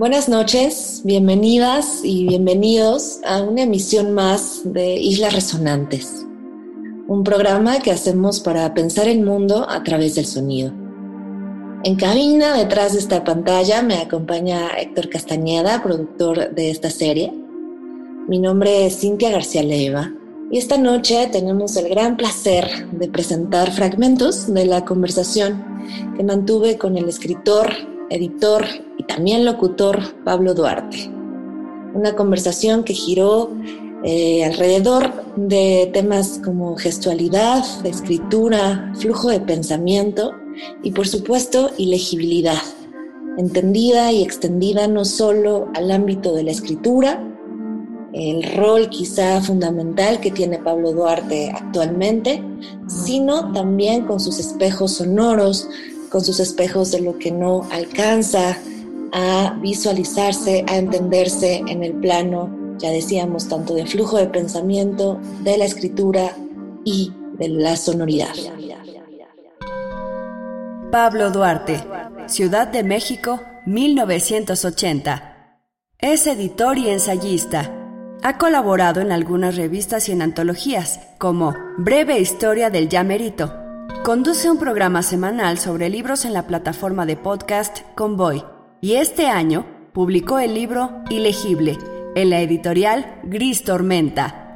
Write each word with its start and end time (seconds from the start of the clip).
Buenas 0.00 0.30
noches, 0.30 1.02
bienvenidas 1.04 2.00
y 2.02 2.26
bienvenidos 2.26 3.20
a 3.22 3.42
una 3.42 3.64
emisión 3.64 4.14
más 4.14 4.62
de 4.64 4.94
Islas 4.94 5.34
Resonantes, 5.34 6.26
un 7.06 7.22
programa 7.22 7.80
que 7.80 7.90
hacemos 7.90 8.40
para 8.40 8.72
pensar 8.72 9.08
el 9.08 9.20
mundo 9.20 9.68
a 9.68 9.82
través 9.82 10.14
del 10.14 10.24
sonido. 10.24 10.72
En 11.84 11.96
cabina, 11.96 12.56
detrás 12.56 12.94
de 12.94 13.00
esta 13.00 13.24
pantalla, 13.24 13.82
me 13.82 13.96
acompaña 13.96 14.70
Héctor 14.70 15.10
Castañeda, 15.10 15.82
productor 15.82 16.54
de 16.54 16.70
esta 16.70 16.88
serie. 16.88 17.34
Mi 18.26 18.38
nombre 18.38 18.86
es 18.86 19.00
Cintia 19.00 19.28
García 19.28 19.62
Leiva 19.62 20.14
y 20.50 20.56
esta 20.56 20.78
noche 20.78 21.28
tenemos 21.30 21.76
el 21.76 21.90
gran 21.90 22.16
placer 22.16 22.88
de 22.90 23.06
presentar 23.08 23.70
fragmentos 23.70 24.50
de 24.50 24.64
la 24.64 24.82
conversación 24.86 25.62
que 26.16 26.24
mantuve 26.24 26.78
con 26.78 26.96
el 26.96 27.06
escritor, 27.06 27.89
editor 28.10 28.64
y 28.98 29.04
también 29.04 29.44
locutor 29.44 30.00
Pablo 30.24 30.54
Duarte. 30.54 31.10
Una 31.94 32.14
conversación 32.14 32.84
que 32.84 32.94
giró 32.94 33.50
eh, 34.04 34.44
alrededor 34.44 35.12
de 35.36 35.90
temas 35.92 36.40
como 36.44 36.76
gestualidad, 36.76 37.64
escritura, 37.84 38.92
flujo 38.98 39.28
de 39.28 39.40
pensamiento 39.40 40.32
y 40.82 40.92
por 40.92 41.06
supuesto 41.06 41.70
ilegibilidad, 41.78 42.62
entendida 43.38 44.12
y 44.12 44.22
extendida 44.22 44.86
no 44.88 45.04
solo 45.04 45.68
al 45.74 45.90
ámbito 45.90 46.34
de 46.34 46.44
la 46.44 46.50
escritura, 46.50 47.26
el 48.12 48.42
rol 48.54 48.88
quizá 48.88 49.40
fundamental 49.40 50.20
que 50.20 50.30
tiene 50.30 50.58
Pablo 50.58 50.92
Duarte 50.92 51.52
actualmente, 51.54 52.42
sino 52.88 53.52
también 53.52 54.04
con 54.04 54.18
sus 54.18 54.38
espejos 54.40 54.94
sonoros, 54.94 55.68
con 56.10 56.22
sus 56.22 56.40
espejos 56.40 56.90
de 56.90 57.00
lo 57.00 57.18
que 57.18 57.30
no 57.30 57.66
alcanza 57.70 58.58
a 59.12 59.56
visualizarse, 59.60 60.64
a 60.68 60.76
entenderse 60.76 61.62
en 61.66 61.82
el 61.82 61.94
plano, 61.94 62.76
ya 62.78 62.90
decíamos, 62.90 63.48
tanto 63.48 63.74
de 63.74 63.86
flujo 63.86 64.18
de 64.18 64.26
pensamiento, 64.26 65.20
de 65.42 65.56
la 65.56 65.64
escritura 65.64 66.36
y 66.84 67.12
de 67.38 67.48
la 67.48 67.76
sonoridad. 67.76 68.34
Pablo 70.90 71.30
Duarte, 71.30 71.80
Ciudad 72.26 72.68
de 72.68 72.82
México, 72.82 73.40
1980. 73.66 75.58
Es 75.98 76.26
editor 76.26 76.78
y 76.78 76.88
ensayista. 76.88 77.72
Ha 78.22 78.38
colaborado 78.38 79.00
en 79.00 79.12
algunas 79.12 79.56
revistas 79.56 80.08
y 80.08 80.12
en 80.12 80.22
antologías, 80.22 81.00
como 81.18 81.54
Breve 81.78 82.18
Historia 82.18 82.70
del 82.70 82.88
Yamerito. 82.88 83.59
Conduce 84.10 84.50
un 84.50 84.58
programa 84.58 85.04
semanal 85.04 85.56
sobre 85.58 85.88
libros 85.88 86.24
en 86.24 86.32
la 86.32 86.48
plataforma 86.48 87.06
de 87.06 87.16
podcast 87.16 87.82
Convoy. 87.94 88.42
Y 88.80 88.94
este 88.94 89.28
año 89.28 89.64
publicó 89.92 90.40
el 90.40 90.52
libro 90.52 90.90
Ilegible, 91.10 91.78
en 92.16 92.30
la 92.30 92.40
editorial 92.40 93.20
Gris 93.22 93.62
Tormenta. 93.62 94.48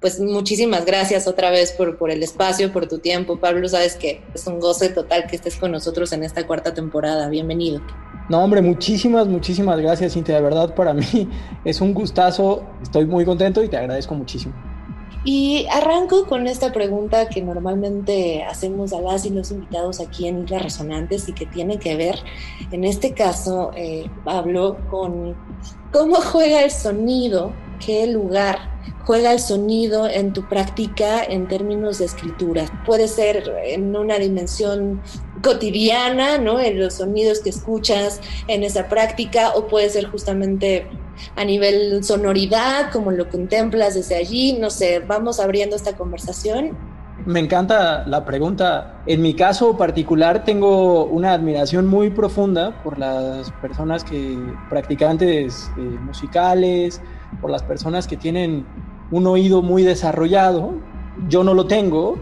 pues 0.00 0.18
muchísimas 0.18 0.84
gracias 0.84 1.28
otra 1.28 1.50
vez 1.50 1.70
por, 1.70 1.96
por 1.96 2.10
el 2.10 2.24
espacio, 2.24 2.72
por 2.72 2.88
tu 2.88 2.98
tiempo. 2.98 3.38
Pablo, 3.38 3.68
sabes 3.68 3.94
que 3.94 4.24
es 4.34 4.48
un 4.48 4.58
goce 4.58 4.88
total 4.88 5.28
que 5.28 5.36
estés 5.36 5.54
con 5.54 5.70
nosotros 5.70 6.12
en 6.12 6.24
esta 6.24 6.44
cuarta 6.44 6.74
temporada. 6.74 7.28
Bienvenido. 7.28 7.80
No, 8.28 8.42
hombre, 8.42 8.62
muchísimas, 8.62 9.28
muchísimas 9.28 9.78
gracias, 9.78 10.14
Cintia. 10.14 10.34
De 10.34 10.42
verdad, 10.42 10.74
para 10.74 10.92
mí 10.94 11.28
es 11.64 11.80
un 11.80 11.94
gustazo. 11.94 12.64
Estoy 12.82 13.06
muy 13.06 13.24
contento 13.24 13.62
y 13.62 13.68
te 13.68 13.76
agradezco 13.76 14.12
muchísimo. 14.12 14.75
Y 15.28 15.66
arranco 15.72 16.24
con 16.26 16.46
esta 16.46 16.72
pregunta 16.72 17.28
que 17.28 17.42
normalmente 17.42 18.44
hacemos 18.44 18.92
a 18.92 19.00
las 19.00 19.26
y 19.26 19.30
los 19.30 19.50
invitados 19.50 19.98
aquí 19.98 20.28
en 20.28 20.44
Islas 20.44 20.62
Resonantes 20.62 21.28
y 21.28 21.32
que 21.32 21.46
tiene 21.46 21.80
que 21.80 21.96
ver, 21.96 22.14
en 22.70 22.84
este 22.84 23.12
caso, 23.12 23.72
eh, 23.74 24.08
Pablo, 24.24 24.76
con 24.88 25.34
cómo 25.92 26.14
juega 26.20 26.62
el 26.62 26.70
sonido, 26.70 27.52
qué 27.78 28.06
lugar 28.06 28.76
juega 29.04 29.32
el 29.32 29.38
sonido 29.38 30.08
en 30.08 30.32
tu 30.32 30.48
práctica 30.48 31.22
en 31.22 31.46
términos 31.46 31.98
de 31.98 32.06
escritura. 32.06 32.66
Puede 32.84 33.06
ser 33.06 33.52
en 33.64 33.94
una 33.94 34.18
dimensión 34.18 35.00
cotidiana, 35.42 36.38
¿no? 36.38 36.60
En 36.60 36.80
los 36.80 36.94
sonidos 36.94 37.40
que 37.40 37.50
escuchas 37.50 38.20
en 38.48 38.64
esa 38.64 38.88
práctica, 38.88 39.50
o 39.54 39.68
puede 39.68 39.90
ser 39.90 40.06
justamente 40.06 40.88
a 41.36 41.44
nivel 41.44 42.02
sonoridad, 42.02 42.90
como 42.92 43.12
lo 43.12 43.28
contemplas 43.30 43.94
desde 43.94 44.16
allí. 44.16 44.54
No 44.54 44.70
sé, 44.70 44.98
vamos 44.98 45.38
abriendo 45.38 45.76
esta 45.76 45.96
conversación. 45.96 46.76
Me 47.24 47.40
encanta 47.40 48.06
la 48.06 48.24
pregunta. 48.24 49.00
En 49.06 49.22
mi 49.22 49.34
caso 49.34 49.76
particular 49.76 50.44
tengo 50.44 51.06
una 51.06 51.32
admiración 51.32 51.86
muy 51.86 52.10
profunda 52.10 52.82
por 52.84 52.98
las 52.98 53.50
personas 53.52 54.04
que 54.04 54.38
practicantes 54.68 55.70
eh, 55.76 55.80
musicales, 55.80 57.00
por 57.40 57.50
las 57.50 57.62
personas 57.62 58.06
que 58.06 58.16
tienen 58.16 58.66
un 59.10 59.26
oído 59.26 59.62
muy 59.62 59.82
desarrollado. 59.82 60.74
Yo 61.28 61.42
no 61.42 61.54
lo 61.54 61.66
tengo. 61.66 62.16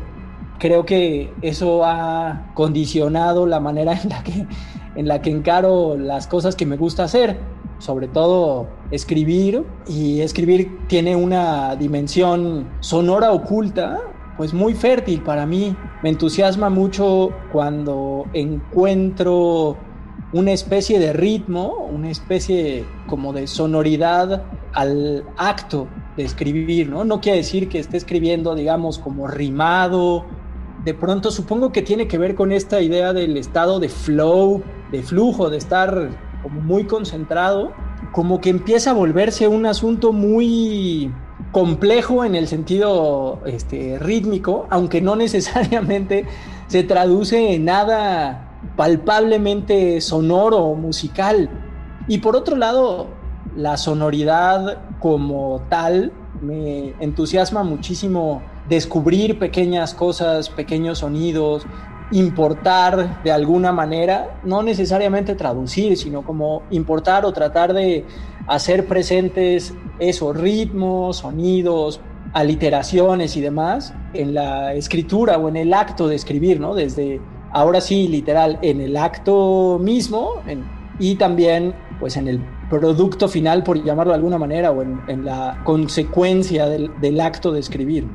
Creo 0.59 0.87
que 0.87 1.33
eso 1.43 1.85
ha 1.85 2.53
condicionado 2.55 3.47
la 3.47 3.59
manera 3.61 3.93
en 4.01 4.09
la 4.09 4.23
que, 4.23 4.47
en 4.95 5.09
la 5.09 5.21
que 5.21 5.31
encaro 5.31 5.97
las 5.97 6.29
cosas 6.29 6.55
que 6.55 6.67
me 6.67 6.77
gusta 6.77 7.05
hacer, 7.05 7.41
sobre 7.79 8.07
todo 8.07 8.69
escribir. 8.93 9.65
Y 9.89 10.21
escribir 10.21 10.79
tiene 10.87 11.17
una 11.17 11.75
dimensión 11.77 12.69
sonora 12.81 13.33
oculta, 13.33 14.01
pues 14.37 14.53
muy 14.53 14.75
fértil 14.75 15.23
para 15.23 15.47
mí. 15.47 15.77
Me 16.03 16.11
entusiasma 16.11 16.71
mucho 16.71 17.31
cuando 17.53 18.27
encuentro 18.33 19.77
una 20.33 20.53
especie 20.53 20.99
de 20.99 21.13
ritmo, 21.13 21.89
una 21.93 22.11
especie 22.11 22.85
como 23.07 23.33
de 23.33 23.47
sonoridad 23.47 24.43
al 24.73 25.25
acto 25.37 25.87
de 26.17 26.25
escribir, 26.25 26.89
¿no? 26.89 27.05
No 27.05 27.21
quiere 27.21 27.39
decir 27.39 27.69
que 27.69 27.79
esté 27.79 27.97
escribiendo, 27.97 28.55
digamos, 28.55 28.99
como 28.99 29.29
rimado. 29.29 30.25
De 30.85 30.93
pronto 30.93 31.31
supongo 31.31 31.71
que 31.71 31.83
tiene 31.83 32.09
que 32.09 32.19
ver 32.19 32.35
con 32.35 32.51
esta 32.51 32.81
idea 32.81 33.13
del 33.13 33.37
estado 33.37 33.79
de 33.79 33.89
flow, 33.89 34.63
de 34.91 35.03
flujo, 35.03 35.51
de 35.51 35.59
estar 35.59 36.11
como 36.43 36.61
muy 36.61 36.85
concentrado, 36.85 37.73
como 38.13 38.41
que 38.41 38.51
empieza 38.51 38.91
a 38.91 38.95
volverse 38.95 39.49
un 39.49 39.67
asunto 39.67 40.13
muy 40.13 41.13
complejo 41.55 42.25
en 42.25 42.35
el 42.35 42.49
sentido 42.49 43.41
este, 43.47 43.99
rítmico, 43.99 44.67
aunque 44.69 45.01
no 45.01 45.17
necesariamente 45.27 46.27
se 46.67 46.83
traduce 46.83 47.55
en 47.55 47.65
nada 47.65 48.61
palpablemente 48.77 50.01
sonoro 50.03 50.59
o 50.59 50.75
musical. 50.75 51.49
Y 52.09 52.19
por 52.19 52.35
otro 52.37 52.57
lado, 52.57 53.07
la 53.57 53.77
sonoridad 53.77 54.79
como 54.99 55.63
tal 55.71 56.13
me 56.43 56.93
entusiasma 56.99 57.63
muchísimo 57.63 58.43
descubrir 58.69 59.39
pequeñas 59.39 59.95
cosas, 59.95 60.51
pequeños 60.51 60.99
sonidos, 60.99 61.67
importar 62.15 63.23
de 63.25 63.33
alguna 63.33 63.73
manera, 63.73 64.39
no 64.45 64.63
necesariamente 64.63 65.35
traducir, 65.35 65.97
sino 65.97 66.23
como 66.23 66.63
importar 66.71 67.25
o 67.25 67.33
tratar 67.33 67.73
de 67.73 68.05
hacer 68.47 68.87
presentes 68.87 69.75
esos 69.99 70.37
ritmos, 70.37 71.19
sonidos, 71.19 72.01
aliteraciones 72.33 73.37
y 73.37 73.41
demás 73.41 73.95
en 74.13 74.33
la 74.33 74.75
escritura 74.75 75.39
o 75.39 75.49
en 75.49 75.57
el 75.57 75.75
acto 75.75 76.07
de 76.07 76.15
escribir, 76.15 76.61
¿no? 76.61 76.75
Desde 76.75 77.21
ahora 77.53 77.81
sí, 77.81 78.07
literal, 78.07 78.61
en 78.63 78.81
el 78.81 78.97
acto 78.97 79.81
mismo 79.83 80.35
y 81.01 81.17
también 81.17 81.75
pues 81.99 82.17
en 82.17 82.29
el 82.29 82.41
producto 82.71 83.29
final, 83.29 83.63
por 83.63 83.83
llamarlo 83.83 84.13
de 84.13 84.17
alguna 84.17 84.39
manera, 84.39 84.71
o 84.71 84.83
en, 84.83 85.25
la 85.25 85.61
consecuencia 85.65 86.67
del, 86.69 87.21
acto 87.21 87.53
de 87.53 87.61
escribir. 87.61 88.07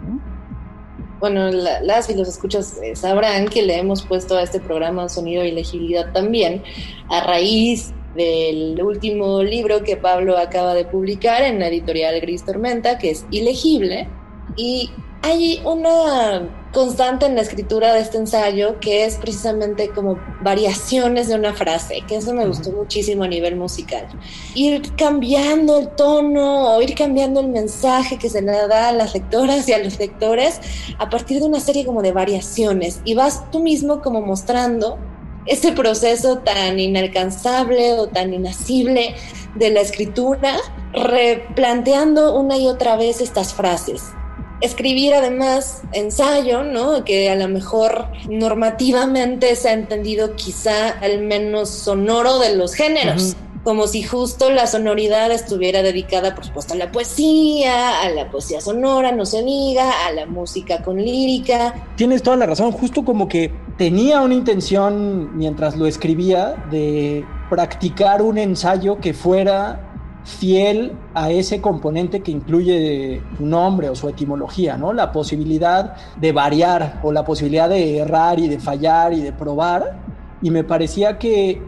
Bueno, 1.20 1.50
las 1.52 2.10
y 2.10 2.16
los 2.16 2.28
escuchas 2.28 2.78
eh, 2.82 2.96
sabrán 2.96 3.50
que 3.50 3.62
le 3.62 3.78
hemos 3.78 4.04
puesto 4.04 4.38
a 4.38 4.44
este 4.44 4.60
programa 4.60 5.10
Sonido 5.10 5.44
y 5.44 5.52
Legibilidad 5.52 6.12
también 6.14 6.64
a 7.10 7.22
raíz 7.26 7.94
del 8.16 8.82
último 8.82 9.44
libro 9.44 9.84
que 9.84 9.98
Pablo 9.98 10.38
acaba 10.38 10.74
de 10.74 10.86
publicar 10.86 11.42
en 11.44 11.60
la 11.60 11.68
editorial 11.68 12.20
Gris 12.22 12.46
Tormenta, 12.46 12.98
que 12.98 13.12
es 13.12 13.26
Ilegible, 13.32 14.08
Y 14.56 14.90
hay 15.22 15.62
una 15.66 16.50
constante 16.72 17.26
en 17.26 17.36
la 17.36 17.42
escritura 17.42 17.94
de 17.94 18.02
este 18.02 18.18
ensayo 18.18 18.80
que 18.80 19.06
es 19.06 19.16
precisamente 19.16 19.90
como 19.90 20.20
variaciones 20.42 21.28
de 21.28 21.36
una 21.36 21.54
frase, 21.54 22.02
que 22.08 22.18
eso 22.18 22.34
me 22.34 22.46
gustó 22.46 22.72
muchísimo 22.72 23.24
a 23.24 23.28
nivel 23.28 23.56
musical. 23.56 24.08
Ir 24.56 24.96
cambiando 24.96 25.80
el 25.80 25.90
tono 25.90 26.76
o 26.76 26.82
ir 26.82 26.96
cambiando 26.96 27.42
el 27.42 27.48
mensaje 27.48 28.18
que 28.18 28.30
se 28.30 28.42
le 28.42 28.52
da 28.68 28.90
a 28.90 28.94
las 28.94 29.14
lectoras 29.14 29.68
y 29.68 29.74
a 29.74 29.80
los 29.80 30.00
lectores 30.00 30.62
a 31.00 31.10
partir 31.10 31.40
de 31.40 31.48
una 31.48 31.60
serie 31.60 31.86
como 31.86 32.02
de 32.02 32.12
variaciones. 32.12 33.02
Y 33.04 33.16
vas 33.16 33.50
tú 33.52 33.60
mismo 33.60 34.02
como 34.02 34.22
mostrando 34.22 35.00
ese 35.48 35.72
proceso 35.72 36.40
tan 36.40 36.80
inalcanzable 36.80 37.94
o 37.94 38.08
tan 38.08 38.34
inasible 38.34 39.16
de 39.56 39.72
la 39.72 39.82
escritura, 39.82 40.58
replanteando 40.94 42.40
una 42.40 42.58
y 42.58 42.68
otra 42.68 42.96
vez 42.96 43.20
estas 43.20 43.54
frases 43.54 44.14
escribir 44.62 45.14
además 45.14 45.82
ensayo, 45.94 46.64
¿no? 46.64 47.04
Que 47.04 47.30
a 47.30 47.36
lo 47.36 47.48
mejor 47.48 48.08
normativamente 48.30 49.56
se 49.56 49.70
ha 49.70 49.74
entendido 49.74 50.36
quizá 50.36 50.90
al 50.90 51.22
menos 51.22 51.70
sonoro 51.70 52.40
de 52.40 52.56
los 52.56 52.74
géneros. 52.74 53.36
Como 53.64 53.88
si 53.88 54.04
justo 54.04 54.50
la 54.50 54.68
sonoridad 54.68 55.32
estuviera 55.32 55.84
dedicada, 55.84 56.34
por 56.34 56.46
supuesto, 56.46 56.74
a 56.74 56.78
la 56.78 56.92
poesía, 56.92 58.02
a 58.02 58.10
la 58.10 58.32
poesía 58.32 58.62
sonora, 58.62 59.12
no 59.12 59.26
se 59.26 59.44
diga, 59.44 60.08
a 60.08 60.14
la 60.14 60.26
música 60.26 60.82
con 60.82 60.98
lírica. 60.98 61.76
Tienes 61.98 62.24
toda 62.24 62.38
la 62.38 62.46
razón, 62.46 62.72
justo 62.72 63.04
como 63.04 63.28
que 63.28 63.52
tenía 63.78 64.22
una 64.22 64.34
intención 64.34 65.38
mientras 65.38 65.76
lo 65.76 65.88
escribía 65.88 66.56
de 66.72 67.26
practicar 67.50 68.22
un 68.22 68.38
ensayo 68.38 68.98
que 69.00 69.14
fuera 69.14 69.89
fiel 70.24 70.94
a 71.14 71.32
ese 71.32 71.62
componente 71.62 72.22
que 72.22 72.32
incluye 72.32 73.22
su 73.38 73.46
nombre 73.46 73.90
o 73.90 73.96
su 73.96 74.10
etimología, 74.10 74.78
¿no? 74.78 74.94
La 74.94 75.12
posibilidad 75.12 75.96
de 76.18 76.32
variar 76.32 77.00
o 77.04 77.12
la 77.12 77.24
posibilidad 77.24 77.70
de 77.70 78.00
errar 78.00 78.40
y 78.40 78.48
de 78.48 78.60
fallar 78.60 79.14
y 79.14 79.22
de 79.22 79.32
probar. 79.32 80.00
Y 80.42 80.52
me 80.52 80.64
parecía 80.64 81.18
que 81.18 81.62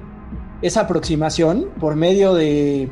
esa 0.61 0.81
aproximación, 0.81 1.67
por 1.79 1.95
medio 1.95 2.33
de, 2.33 2.89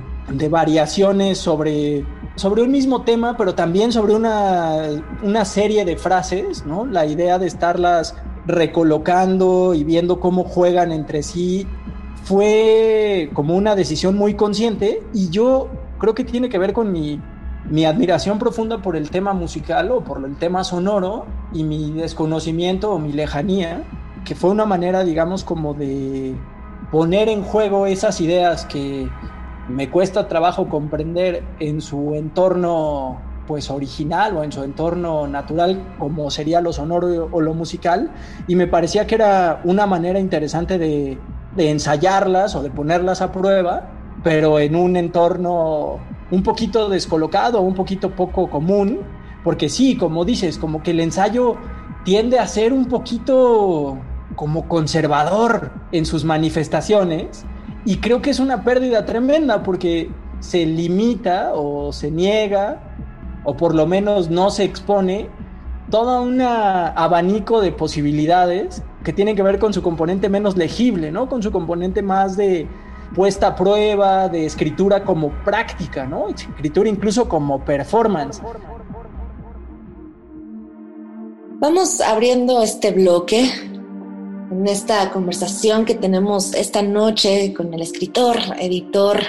variaciones 0.49 1.39
sobre, 1.39 2.05
sobre 2.35 2.61
un 2.61 2.71
mismo 2.71 3.03
tema, 3.03 3.35
pero 3.37 3.55
también 3.55 3.91
sobre 3.91 4.13
una, 4.13 4.77
una 5.23 5.45
serie 5.45 5.85
de 5.85 5.97
frases, 5.97 6.65
¿no? 6.65 6.85
La 6.85 7.05
idea 7.05 7.39
de 7.39 7.47
estarlas 7.47 8.15
recolocando 8.45 9.73
y 9.75 9.83
viendo 9.83 10.19
cómo 10.19 10.43
juegan 10.43 10.91
entre 10.91 11.21
sí 11.23 11.67
fue 12.29 13.31
como 13.33 13.55
una 13.55 13.73
decisión 13.73 14.15
muy 14.15 14.35
consciente 14.35 15.01
y 15.15 15.31
yo 15.31 15.67
creo 15.97 16.13
que 16.13 16.23
tiene 16.23 16.47
que 16.47 16.59
ver 16.59 16.73
con 16.73 16.91
mi, 16.91 17.19
admiración 17.87 18.37
profunda 18.37 18.83
por 18.83 18.95
el 18.95 19.09
tema 19.09 19.33
musical 19.33 19.89
o 19.89 20.03
por 20.03 20.23
el 20.23 20.35
tema 20.35 20.63
sonoro 20.63 21.25
y 21.53 21.63
mi 21.63 21.91
desconocimiento 21.91 22.91
o 22.91 22.99
mi 22.99 23.13
lejanía, 23.13 23.81
que 24.25 24.35
fue 24.35 24.51
una 24.51 24.65
manera, 24.65 25.03
digamos, 25.03 25.43
como 25.43 25.73
de 25.73 26.35
poner 26.91 27.29
en 27.29 27.41
juego 27.41 27.87
esas 27.87 28.21
ideas 28.21 28.63
que 28.67 29.09
me 29.67 29.89
cuesta 29.89 30.27
trabajo 30.27 30.69
comprender 30.69 31.43
en 31.59 31.81
su 31.81 32.13
entorno 32.13 33.19
pues 33.47 33.71
original 33.71 34.37
o 34.37 34.43
en 34.43 34.51
su 34.51 34.63
entorno 34.63 35.25
natural 35.25 35.95
como 35.97 36.29
sería 36.29 36.61
lo 36.61 36.73
sonoro 36.73 37.27
o 37.31 37.41
lo 37.41 37.55
musical. 37.55 38.11
Y 38.47 38.55
me 38.55 38.67
parecía 38.67 39.07
que 39.07 39.15
era 39.15 39.61
una 39.63 39.87
manera 39.87 40.19
interesante 40.19 40.77
de 40.77 41.17
de 41.59 41.69
ensayarlas 41.69 42.55
o 42.55 42.63
de 42.63 42.69
ponerlas 42.69 43.21
a 43.21 43.33
prueba, 43.33 43.91
pero 44.23 44.59
en 44.59 44.77
un 44.77 44.95
entorno 44.95 45.99
un 46.31 46.41
poquito 46.41 46.87
descolocado, 46.87 47.59
un 47.59 47.75
poquito 47.75 48.15
poco 48.15 48.49
común, 48.49 48.99
porque 49.43 49.67
sí, 49.67 49.97
como 49.97 50.23
dices, 50.23 50.57
como 50.57 50.81
que 50.81 50.91
el 50.91 51.01
ensayo 51.01 51.57
tiende 52.05 52.39
a 52.39 52.47
ser 52.47 52.71
un 52.71 52.85
poquito 52.85 53.97
como 54.37 54.69
conservador 54.69 55.73
en 55.91 56.05
sus 56.05 56.23
manifestaciones 56.23 57.43
y 57.83 57.97
creo 57.97 58.21
que 58.21 58.29
es 58.29 58.39
una 58.39 58.63
pérdida 58.63 59.05
tremenda 59.05 59.61
porque 59.61 60.09
se 60.39 60.65
limita 60.65 61.51
o 61.55 61.91
se 61.91 62.09
niega 62.09 62.79
o 63.43 63.57
por 63.57 63.75
lo 63.75 63.85
menos 63.85 64.29
no 64.29 64.49
se 64.49 64.63
expone 64.63 65.29
todo 65.91 66.21
un 66.21 66.39
abanico 66.39 67.59
de 67.59 67.73
posibilidades 67.73 68.81
que 69.03 69.13
tienen 69.13 69.35
que 69.35 69.43
ver 69.43 69.59
con 69.59 69.73
su 69.73 69.81
componente 69.81 70.29
menos 70.29 70.57
legible, 70.57 71.11
¿no? 71.11 71.29
Con 71.29 71.41
su 71.41 71.51
componente 71.51 72.01
más 72.01 72.35
de 72.35 72.67
puesta 73.15 73.47
a 73.47 73.55
prueba, 73.55 74.29
de 74.29 74.45
escritura 74.45 75.03
como 75.03 75.29
práctica, 75.43 76.05
¿no? 76.05 76.27
Escritura 76.29 76.89
incluso 76.89 77.27
como 77.27 77.63
performance. 77.63 78.41
Vamos 81.59 81.99
abriendo 82.01 82.61
este 82.61 82.91
bloque 82.91 83.51
en 84.51 84.67
esta 84.67 85.11
conversación 85.11 85.85
que 85.85 85.95
tenemos 85.95 86.53
esta 86.53 86.81
noche 86.81 87.53
con 87.53 87.73
el 87.73 87.81
escritor, 87.81 88.37
editor, 88.59 89.19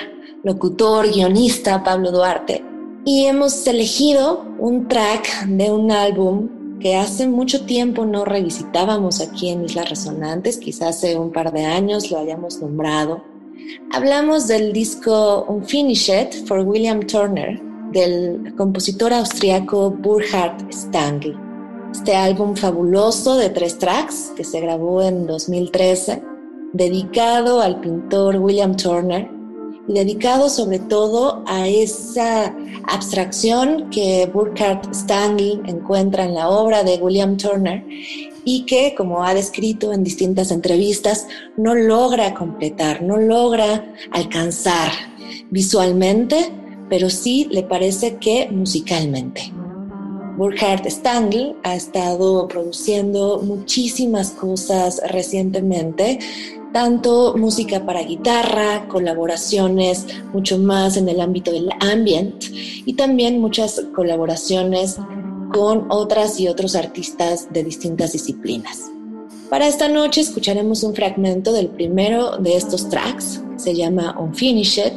locutor, 0.45 1.09
guionista 1.09 1.83
Pablo 1.83 2.13
Duarte. 2.13 2.65
Y 3.05 3.25
hemos 3.25 3.67
elegido 3.67 4.45
un 4.59 4.87
track 4.89 5.47
de 5.47 5.73
un 5.73 5.91
álbum 5.91 6.60
que 6.81 6.97
hace 6.97 7.29
mucho 7.29 7.65
tiempo 7.67 8.05
no 8.05 8.25
revisitábamos 8.25 9.21
aquí 9.21 9.51
en 9.51 9.65
Islas 9.65 9.91
Resonantes, 9.91 10.59
quizás 10.59 10.97
hace 10.97 11.17
un 11.17 11.31
par 11.31 11.53
de 11.53 11.65
años 11.65 12.11
lo 12.11 12.19
hayamos 12.19 12.61
nombrado. 12.61 13.23
Hablamos 13.93 14.49
del 14.49 14.73
disco 14.73 15.45
Unfinished 15.49 16.47
for 16.47 16.61
William 16.61 17.01
Turner 17.07 17.61
del 17.93 18.55
compositor 18.57 19.13
austriaco 19.13 19.91
Burkhard 19.91 20.73
Stangl. 20.73 21.37
Este 21.93 22.15
álbum 22.15 22.55
fabuloso 22.55 23.37
de 23.37 23.51
tres 23.51 23.79
tracks 23.79 24.33
que 24.37 24.45
se 24.45 24.61
grabó 24.61 25.03
en 25.03 25.27
2013, 25.27 26.23
dedicado 26.73 27.61
al 27.61 27.81
pintor 27.81 28.37
William 28.37 28.77
Turner 28.77 29.40
dedicado 29.95 30.49
sobre 30.49 30.79
todo 30.79 31.43
a 31.47 31.69
esa 31.69 32.55
abstracción 32.85 33.91
que 33.91 34.29
Burkhard 34.33 34.91
Stanley 34.93 35.61
encuentra 35.67 36.25
en 36.25 36.35
la 36.35 36.49
obra 36.49 36.83
de 36.83 36.97
William 36.97 37.37
Turner 37.37 37.85
y 38.45 38.65
que, 38.67 38.95
como 38.97 39.25
ha 39.25 39.35
descrito 39.35 39.93
en 39.93 40.03
distintas 40.03 40.51
entrevistas, 40.51 41.27
no 41.57 41.75
logra 41.75 42.35
completar, 42.35 43.03
no 43.03 43.17
logra 43.17 43.95
alcanzar 44.13 44.93
visualmente, 45.51 46.53
pero 46.89 47.11
sí 47.11 47.47
le 47.51 47.63
parece 47.63 48.17
que 48.17 48.49
musicalmente. 48.51 49.53
Burkhard 50.37 50.87
Stanley 50.87 51.55
ha 51.65 51.75
estado 51.75 52.49
produciendo 52.49 53.43
muchísimas 53.43 54.31
cosas 54.31 55.03
recientemente, 55.11 56.19
tanto 56.73 57.35
música 57.37 57.85
para 57.85 58.03
guitarra, 58.03 58.87
colaboraciones 58.89 60.07
mucho 60.33 60.59
más 60.59 60.97
en 60.97 61.09
el 61.09 61.21
ámbito 61.21 61.51
del 61.51 61.71
ambient 61.81 62.45
y 62.53 62.93
también 62.95 63.41
muchas 63.41 63.83
colaboraciones 63.95 64.99
con 65.53 65.87
otras 65.91 66.39
y 66.39 66.49
otros 66.49 66.77
artistas 66.77 67.49
de 67.53 67.65
distintas 67.65 68.13
disciplinas. 68.13 68.91
Para 69.49 69.67
esta 69.67 69.89
noche 69.89 70.21
escucharemos 70.21 70.85
un 70.85 70.95
fragmento 70.95 71.53
del 71.53 71.69
primero 71.69 72.37
de 72.37 72.57
estos 72.57 72.89
tracks, 72.89 73.43
se 73.57 73.75
llama 73.75 74.17
Unfinished, 74.19 74.93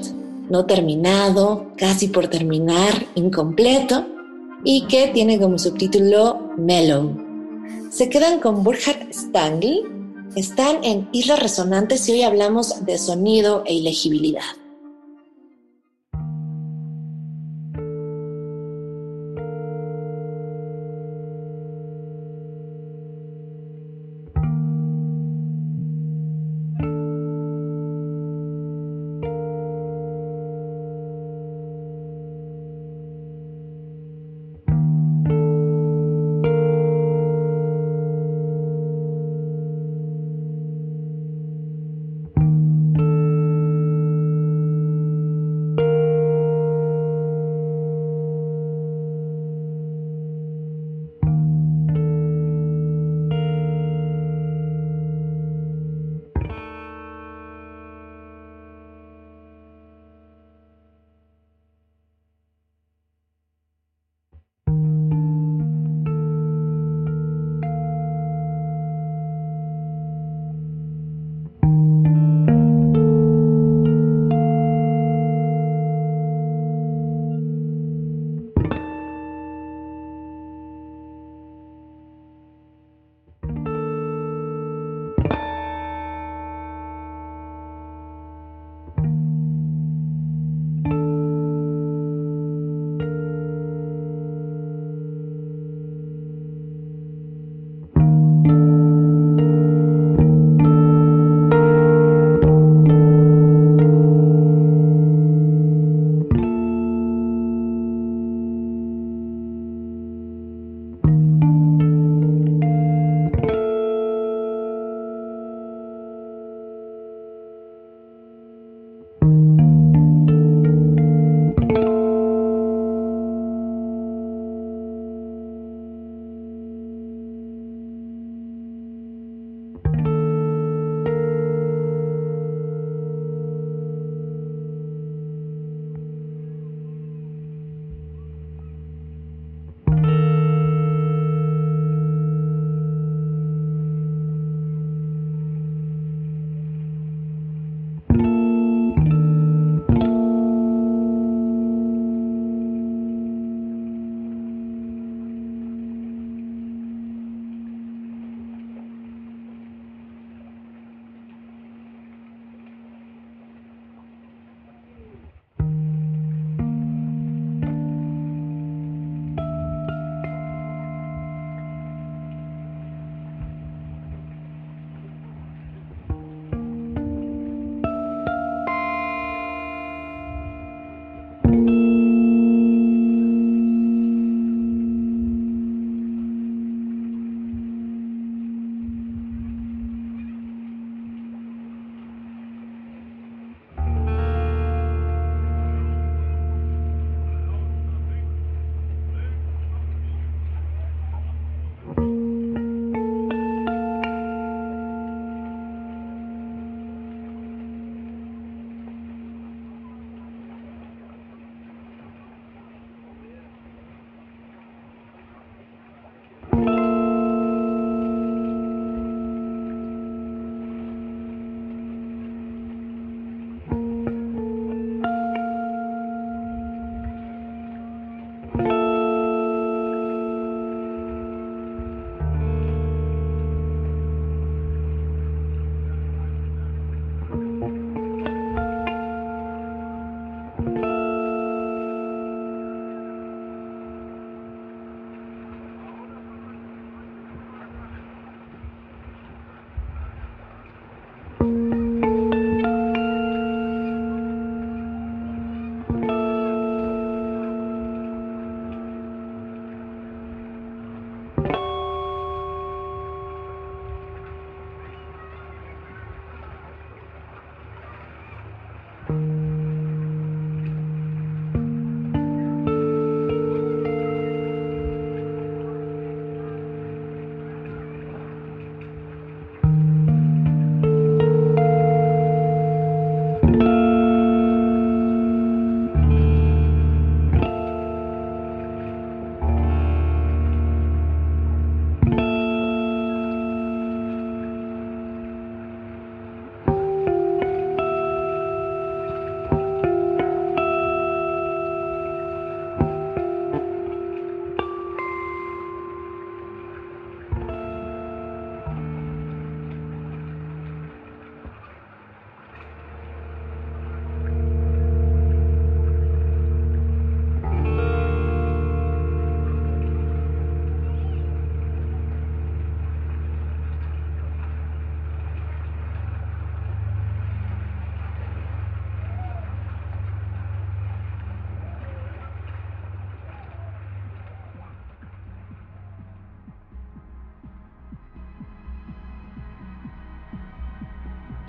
no 0.50 0.66
terminado, 0.66 1.72
casi 1.76 2.08
por 2.08 2.28
terminar, 2.28 3.08
incompleto, 3.16 4.06
y 4.64 4.86
que 4.88 5.08
tiene 5.08 5.40
como 5.40 5.58
subtítulo 5.58 6.52
Mellow. 6.58 7.18
Se 7.90 8.10
quedan 8.10 8.40
con 8.40 8.64
Burkhard 8.64 9.12
Stangl 9.12 10.03
están 10.36 10.84
en 10.84 11.08
Islas 11.12 11.40
Resonantes 11.40 12.08
y 12.10 12.14
hoy 12.14 12.24
hablamos 12.24 12.86
de 12.86 12.98
sonido 12.98 13.64
e 13.66 13.74
ilegibilidad. 13.74 14.63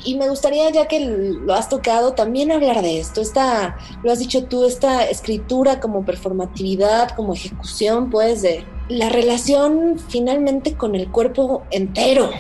Y 0.04 0.16
me 0.16 0.28
gustaría, 0.28 0.70
ya 0.70 0.86
que 0.86 1.00
lo 1.00 1.54
has 1.54 1.68
tocado, 1.68 2.12
también 2.12 2.52
hablar 2.52 2.82
de 2.82 3.00
esto. 3.00 3.20
Esta, 3.20 3.76
lo 4.02 4.12
has 4.12 4.18
dicho 4.18 4.44
tú, 4.44 4.64
esta 4.64 5.04
escritura 5.04 5.80
como 5.80 6.04
performatividad, 6.04 7.10
como 7.10 7.34
ejecución, 7.34 8.10
pues, 8.10 8.42
de 8.42 8.64
la 8.88 9.08
relación 9.08 9.98
finalmente 10.08 10.74
con 10.74 10.94
el 10.94 11.10
cuerpo 11.10 11.62
entero, 11.70 12.30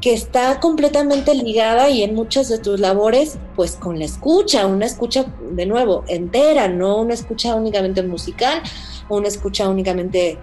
que 0.00 0.12
está 0.12 0.60
completamente 0.60 1.34
ligada 1.34 1.90
y 1.90 2.04
en 2.04 2.14
muchas 2.14 2.48
de 2.48 2.58
tus 2.58 2.78
labores, 2.78 3.38
pues 3.56 3.74
con 3.74 3.98
la 3.98 4.04
escucha, 4.04 4.66
una 4.66 4.86
escucha 4.86 5.26
de 5.50 5.66
nuevo 5.66 6.04
entera, 6.06 6.68
no 6.68 6.98
una 6.98 7.14
escucha 7.14 7.56
únicamente 7.56 8.02
musical 8.04 8.62
una 9.08 9.28
escucha 9.28 9.68
únicamente 9.68 10.38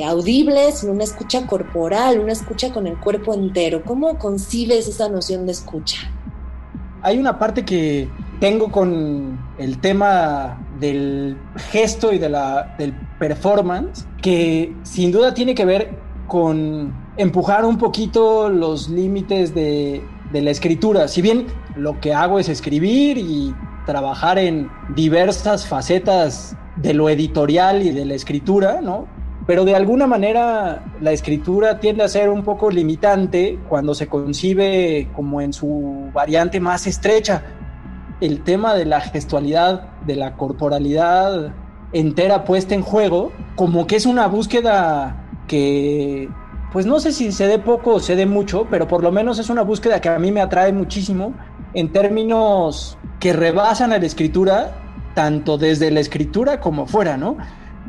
audible, 0.00 0.72
sino 0.72 0.92
una 0.92 1.04
escucha 1.04 1.46
corporal, 1.46 2.20
una 2.20 2.32
escucha 2.32 2.72
con 2.72 2.86
el 2.86 2.98
cuerpo 2.98 3.34
entero. 3.34 3.82
¿Cómo 3.84 4.18
concibes 4.18 4.88
esa 4.88 5.08
noción 5.08 5.46
de 5.46 5.52
escucha? 5.52 5.98
Hay 7.02 7.18
una 7.18 7.38
parte 7.38 7.64
que 7.64 8.08
tengo 8.40 8.70
con 8.70 9.38
el 9.58 9.78
tema 9.78 10.64
del 10.80 11.36
gesto 11.70 12.12
y 12.12 12.18
de 12.18 12.28
la, 12.28 12.74
del 12.78 12.92
performance 13.18 14.06
que 14.20 14.74
sin 14.82 15.12
duda 15.12 15.34
tiene 15.34 15.54
que 15.54 15.64
ver 15.64 15.98
con 16.26 16.94
empujar 17.16 17.64
un 17.64 17.76
poquito 17.76 18.48
los 18.48 18.88
límites 18.88 19.54
de, 19.54 20.02
de 20.32 20.42
la 20.42 20.50
escritura. 20.50 21.08
Si 21.08 21.22
bien 21.22 21.46
lo 21.76 22.00
que 22.00 22.14
hago 22.14 22.38
es 22.38 22.48
escribir 22.48 23.18
y 23.18 23.54
trabajar 23.86 24.38
en 24.38 24.70
diversas 24.94 25.66
facetas 25.66 26.56
de 26.76 26.94
lo 26.94 27.08
editorial 27.08 27.82
y 27.82 27.90
de 27.90 28.04
la 28.04 28.14
escritura, 28.14 28.80
¿no? 28.80 29.06
Pero 29.52 29.66
de 29.66 29.74
alguna 29.74 30.06
manera 30.06 30.82
la 31.02 31.12
escritura 31.12 31.78
tiende 31.78 32.02
a 32.02 32.08
ser 32.08 32.30
un 32.30 32.42
poco 32.42 32.70
limitante 32.70 33.58
cuando 33.68 33.94
se 33.94 34.06
concibe 34.06 35.10
como 35.14 35.42
en 35.42 35.52
su 35.52 36.08
variante 36.14 36.58
más 36.58 36.86
estrecha. 36.86 37.42
El 38.22 38.44
tema 38.44 38.74
de 38.74 38.86
la 38.86 39.02
gestualidad, 39.02 39.90
de 40.06 40.16
la 40.16 40.38
corporalidad 40.38 41.52
entera 41.92 42.44
puesta 42.44 42.74
en 42.74 42.80
juego, 42.80 43.30
como 43.54 43.86
que 43.86 43.96
es 43.96 44.06
una 44.06 44.26
búsqueda 44.26 45.26
que, 45.46 46.30
pues 46.72 46.86
no 46.86 46.98
sé 46.98 47.12
si 47.12 47.30
se 47.30 47.46
dé 47.46 47.58
poco 47.58 47.96
o 47.96 48.00
se 48.00 48.16
dé 48.16 48.24
mucho, 48.24 48.68
pero 48.70 48.88
por 48.88 49.02
lo 49.02 49.12
menos 49.12 49.38
es 49.38 49.50
una 49.50 49.60
búsqueda 49.60 50.00
que 50.00 50.08
a 50.08 50.18
mí 50.18 50.32
me 50.32 50.40
atrae 50.40 50.72
muchísimo 50.72 51.34
en 51.74 51.92
términos 51.92 52.96
que 53.20 53.34
rebasan 53.34 53.92
a 53.92 53.98
la 53.98 54.06
escritura, 54.06 54.78
tanto 55.14 55.58
desde 55.58 55.90
la 55.90 56.00
escritura 56.00 56.58
como 56.58 56.86
fuera, 56.86 57.18
¿no? 57.18 57.36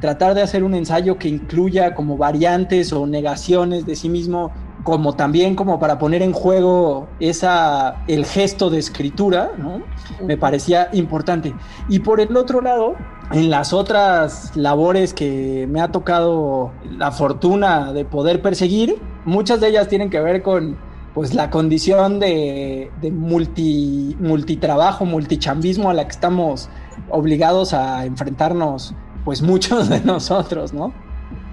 Tratar 0.03 0.35
de 0.35 0.41
hacer 0.41 0.65
un 0.65 0.75
ensayo 0.75 1.17
que 1.17 1.29
incluya 1.29 1.95
como 1.95 2.17
variantes 2.17 2.91
o 2.91 3.07
negaciones 3.07 3.85
de 3.85 3.95
sí 3.95 4.09
mismo, 4.09 4.51
como 4.83 5.13
también 5.13 5.55
como 5.55 5.79
para 5.79 5.97
poner 5.97 6.21
en 6.21 6.33
juego 6.33 7.07
esa, 7.21 8.03
el 8.09 8.25
gesto 8.25 8.69
de 8.69 8.79
escritura, 8.79 9.51
¿no? 9.57 9.81
Me 10.21 10.35
parecía 10.35 10.89
importante. 10.91 11.53
Y 11.87 11.99
por 11.99 12.19
el 12.19 12.35
otro 12.35 12.59
lado, 12.59 12.95
en 13.31 13.49
las 13.49 13.71
otras 13.71 14.51
labores 14.57 15.13
que 15.13 15.69
me 15.71 15.79
ha 15.79 15.89
tocado 15.89 16.73
la 16.83 17.13
fortuna 17.13 17.93
de 17.93 18.03
poder 18.03 18.41
perseguir, 18.41 19.01
muchas 19.23 19.61
de 19.61 19.69
ellas 19.69 19.87
tienen 19.87 20.09
que 20.09 20.19
ver 20.19 20.41
con 20.41 20.77
pues 21.13 21.33
la 21.33 21.49
condición 21.49 22.19
de, 22.19 22.91
de 22.99 23.09
multi, 23.09 24.17
multitrabajo, 24.19 25.05
multichambismo 25.05 25.89
a 25.89 25.93
la 25.93 26.03
que 26.03 26.11
estamos 26.11 26.67
obligados 27.09 27.73
a 27.73 28.05
enfrentarnos 28.05 28.93
pues 29.25 29.41
muchos 29.41 29.89
de 29.89 30.01
nosotros, 30.01 30.73
¿no? 30.73 30.93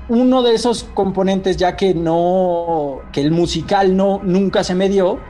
Uno 0.09 0.43
de 0.43 0.55
esos 0.55 0.85
componentes, 0.95 1.57
ya 1.57 1.77
que 1.77 1.95
no, 1.95 2.99
que 3.13 3.21
el 3.21 3.31
musical 3.31 3.97
no, 3.97 4.21
nunca 4.25 4.65
se 4.65 4.75
me 4.75 4.89
dio, 4.89 5.21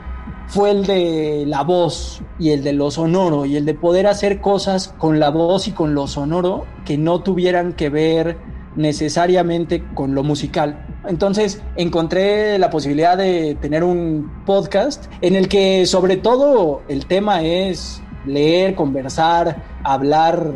fue 0.46 0.70
el 0.72 0.86
de 0.86 1.44
la 1.46 1.62
voz 1.62 2.22
y 2.38 2.50
el 2.50 2.64
de 2.64 2.72
lo 2.72 2.90
sonoro 2.90 3.44
y 3.46 3.56
el 3.56 3.64
de 3.64 3.74
poder 3.74 4.06
hacer 4.06 4.40
cosas 4.40 4.88
con 4.98 5.20
la 5.20 5.30
voz 5.30 5.68
y 5.68 5.72
con 5.72 5.94
lo 5.94 6.06
sonoro 6.08 6.64
que 6.84 6.98
no 6.98 7.22
tuvieran 7.22 7.74
que 7.74 7.88
ver 7.88 8.38
necesariamente 8.74 9.84
con 9.94 10.14
lo 10.14 10.22
musical. 10.22 10.86
Entonces 11.06 11.62
encontré 11.76 12.58
la 12.58 12.70
posibilidad 12.70 13.16
de 13.16 13.56
tener 13.60 13.84
un 13.84 14.42
podcast 14.44 15.06
en 15.20 15.36
el 15.36 15.48
que 15.48 15.86
sobre 15.86 16.16
todo 16.16 16.82
el 16.88 17.06
tema 17.06 17.42
es 17.42 18.02
leer, 18.26 18.74
conversar, 18.74 19.62
hablar, 19.84 20.52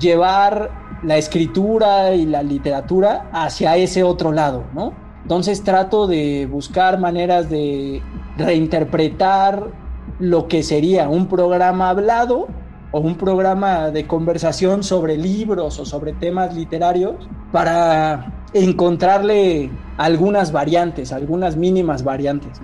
llevar 0.00 0.70
la 1.04 1.16
escritura 1.16 2.14
y 2.14 2.26
la 2.26 2.42
literatura 2.42 3.28
hacia 3.32 3.76
ese 3.76 4.02
otro 4.02 4.32
lado, 4.32 4.64
¿no? 4.74 4.92
Entonces 5.22 5.62
trato 5.62 6.06
de 6.06 6.46
buscar 6.50 6.98
maneras 6.98 7.48
de 7.48 8.02
reinterpretar 8.36 9.68
lo 10.18 10.48
que 10.48 10.62
sería 10.62 11.08
un 11.08 11.28
programa 11.28 11.90
hablado 11.90 12.46
o 12.92 13.00
un 13.00 13.16
programa 13.16 13.90
de 13.90 14.06
conversación 14.06 14.82
sobre 14.82 15.16
libros 15.16 15.80
o 15.80 15.84
sobre 15.84 16.12
temas 16.12 16.54
literarios 16.54 17.16
para 17.52 18.32
encontrarle 18.52 19.70
algunas 19.96 20.52
variantes, 20.52 21.12
algunas 21.12 21.56
mínimas 21.56 22.04
variantes. 22.04 22.60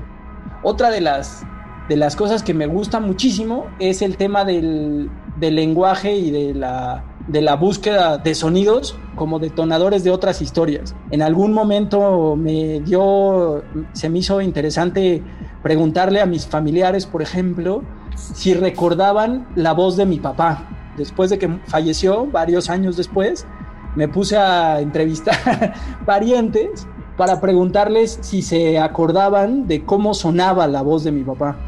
Otra 0.62 0.90
de 0.90 1.00
las, 1.00 1.42
de 1.88 1.96
las 1.96 2.14
cosas 2.14 2.42
que 2.42 2.54
me 2.54 2.66
gusta 2.66 3.00
muchísimo 3.00 3.66
es 3.78 4.02
el 4.02 4.16
tema 4.16 4.44
del, 4.44 5.10
del 5.40 5.56
lenguaje 5.56 6.14
y 6.14 6.30
de 6.30 6.54
la 6.54 7.04
de 7.30 7.40
la 7.40 7.54
búsqueda 7.54 8.18
de 8.18 8.34
sonidos 8.34 8.96
como 9.14 9.38
detonadores 9.38 10.02
de 10.02 10.10
otras 10.10 10.42
historias. 10.42 10.94
En 11.10 11.22
algún 11.22 11.52
momento 11.52 12.34
me 12.36 12.80
dio, 12.80 13.62
se 13.92 14.08
me 14.08 14.18
hizo 14.18 14.40
interesante 14.40 15.22
preguntarle 15.62 16.20
a 16.20 16.26
mis 16.26 16.46
familiares, 16.46 17.06
por 17.06 17.22
ejemplo, 17.22 17.82
si 18.16 18.54
recordaban 18.54 19.46
la 19.54 19.72
voz 19.72 19.96
de 19.96 20.06
mi 20.06 20.18
papá. 20.18 20.68
Después 20.96 21.30
de 21.30 21.38
que 21.38 21.48
falleció, 21.66 22.26
varios 22.26 22.68
años 22.68 22.96
después, 22.96 23.46
me 23.94 24.08
puse 24.08 24.36
a 24.36 24.80
entrevistar 24.80 25.74
parientes 26.06 26.86
para 27.16 27.40
preguntarles 27.40 28.18
si 28.22 28.42
se 28.42 28.78
acordaban 28.78 29.68
de 29.68 29.84
cómo 29.84 30.14
sonaba 30.14 30.66
la 30.66 30.82
voz 30.82 31.04
de 31.04 31.12
mi 31.12 31.22
papá. 31.22 31.58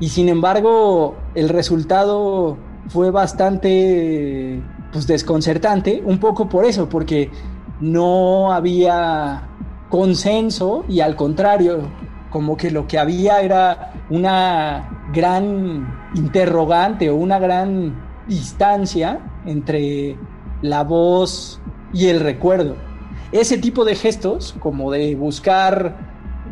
Y 0.00 0.08
sin 0.08 0.28
embargo, 0.28 1.16
el 1.34 1.48
resultado 1.48 2.56
fue 2.88 3.10
bastante 3.10 4.60
pues 4.92 5.06
desconcertante, 5.06 6.02
un 6.04 6.18
poco 6.18 6.48
por 6.48 6.64
eso, 6.64 6.88
porque 6.88 7.30
no 7.80 8.52
había 8.52 9.48
consenso 9.88 10.84
y 10.88 11.00
al 11.00 11.16
contrario, 11.16 11.88
como 12.30 12.56
que 12.56 12.70
lo 12.70 12.86
que 12.86 12.98
había 12.98 13.40
era 13.40 13.92
una 14.10 15.06
gran 15.12 16.10
interrogante 16.14 17.10
o 17.10 17.16
una 17.16 17.38
gran 17.38 17.94
distancia 18.26 19.20
entre 19.46 20.16
la 20.62 20.82
voz 20.84 21.60
y 21.92 22.06
el 22.06 22.20
recuerdo. 22.20 22.76
Ese 23.32 23.58
tipo 23.58 23.84
de 23.84 23.94
gestos, 23.94 24.54
como 24.58 24.90
de 24.90 25.14
buscar, 25.14 25.96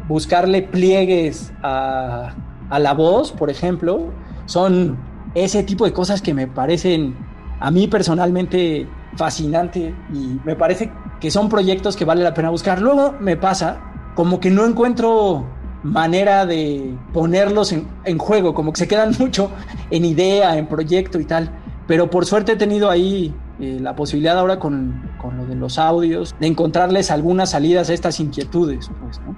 buscarle 0.09 0.62
pliegues 0.62 1.53
a, 1.62 2.35
a 2.68 2.79
la 2.79 2.94
voz, 2.94 3.33
por 3.33 3.51
ejemplo, 3.51 4.11
son 4.46 4.99
ese 5.37 5.62
tipo 5.62 5.85
de 5.85 5.92
cosas 5.92 6.22
que 6.22 6.33
me 6.33 6.46
parecen 6.46 7.14
a 7.61 7.70
mí 7.70 7.88
personalmente 7.88 8.87
fascinante 9.16 9.94
y 10.12 10.40
me 10.44 10.57
parece 10.57 10.90
que 11.20 11.31
son 11.31 11.49
proyectos 11.49 11.94
que 11.94 12.07
vale 12.07 12.25
la 12.25 12.33
pena 12.33 12.49
buscar. 12.49 12.81
Luego 12.81 13.14
me 13.20 13.37
pasa 13.37 13.81
como 14.14 14.40
que 14.40 14.51
no 14.51 14.64
encuentro 14.64 15.46
manera 15.83 16.46
de 16.46 16.96
ponerlos 17.12 17.72
en, 17.72 18.18
juego, 18.18 18.55
como 18.55 18.72
que 18.72 18.81
se 18.81 18.88
quedan 18.88 19.14
mucho 19.18 19.51
en 19.90 20.07
idea, 20.07 20.57
en 20.57 20.66
proyecto 20.66 21.20
y 21.20 21.27
tal. 21.27 21.51
Pero 21.87 22.09
por 22.09 22.25
suerte 22.25 22.53
he 22.53 22.57
tenido 22.57 22.88
ahí 22.88 23.35
eh, 23.61 23.79
la 23.81 23.94
posibilidad 23.94 24.38
ahora 24.38 24.59
con, 24.59 25.11
con, 25.20 25.37
lo 25.37 25.44
de 25.44 25.55
los 25.55 25.79
audios 25.79 26.35
de 26.40 26.46
encontrarles 26.46 27.11
algunas 27.11 27.51
salidas 27.51 27.90
a 27.90 27.94
estas 27.94 28.18
inquietudes. 28.20 28.90
Pues, 29.03 29.20
¿no? 29.20 29.37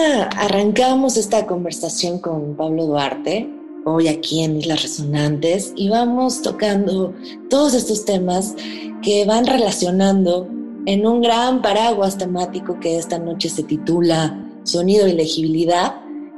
Arrancamos 0.00 1.16
esta 1.16 1.44
conversación 1.44 2.20
con 2.20 2.54
Pablo 2.54 2.86
Duarte, 2.86 3.50
hoy 3.84 4.06
aquí 4.06 4.44
en 4.44 4.58
Islas 4.58 4.82
Resonantes, 4.82 5.72
y 5.74 5.88
vamos 5.88 6.40
tocando 6.40 7.12
todos 7.50 7.74
estos 7.74 8.04
temas 8.04 8.54
que 9.02 9.24
van 9.24 9.44
relacionando 9.44 10.46
en 10.86 11.04
un 11.04 11.20
gran 11.20 11.62
paraguas 11.62 12.16
temático 12.16 12.78
que 12.78 12.96
esta 12.96 13.18
noche 13.18 13.48
se 13.48 13.64
titula 13.64 14.38
Sonido 14.62 15.08
y 15.08 15.14
legibilidad, 15.14 15.96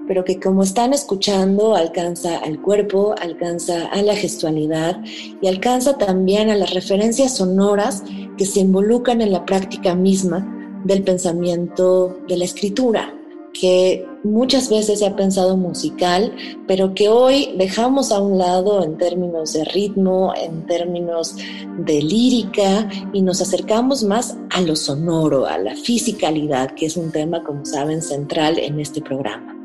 pero 0.09 0.25
que 0.25 0.41
como 0.41 0.63
están 0.63 0.95
escuchando 0.95 1.77
alcanza 1.77 2.39
al 2.39 2.63
cuerpo, 2.63 3.15
alcanza 3.21 3.89
a 3.89 4.01
la 4.01 4.17
gestualidad 4.17 5.03
y 5.43 5.47
alcanza 5.49 5.99
también 5.99 6.49
a 6.49 6.57
las 6.57 6.73
referencias 6.73 7.37
sonoras 7.37 8.05
que 8.39 8.47
se 8.47 8.61
involucran 8.61 9.21
en 9.21 9.33
la 9.33 9.45
práctica 9.45 9.95
misma 9.95 10.81
del 10.85 11.03
pensamiento 11.03 12.17
de 12.27 12.39
la 12.39 12.47
escritura, 12.47 13.20
que 13.53 14.07
muchas 14.23 14.69
veces 14.71 14.99
se 14.99 15.07
ha 15.07 15.17
pensado 15.17 15.57
musical, 15.57 16.33
pero 16.67 16.95
que 16.95 17.09
hoy 17.09 17.55
dejamos 17.57 18.13
a 18.13 18.21
un 18.21 18.39
lado 18.39 18.83
en 18.85 18.97
términos 18.97 19.53
de 19.53 19.65
ritmo, 19.65 20.33
en 20.37 20.67
términos 20.67 21.37
de 21.79 22.03
lírica 22.03 22.89
y 23.13 23.23
nos 23.23 23.41
acercamos 23.41 24.03
más 24.03 24.37
a 24.51 24.61
lo 24.61 24.77
sonoro, 24.77 25.47
a 25.47 25.59
la 25.59 25.75
fisicalidad, 25.75 26.73
que 26.73 26.87
es 26.87 26.97
un 26.97 27.11
tema, 27.11 27.43
como 27.43 27.65
saben, 27.65 28.03
central 28.03 28.59
en 28.59 28.81
este 28.81 29.01
programa. 29.01 29.57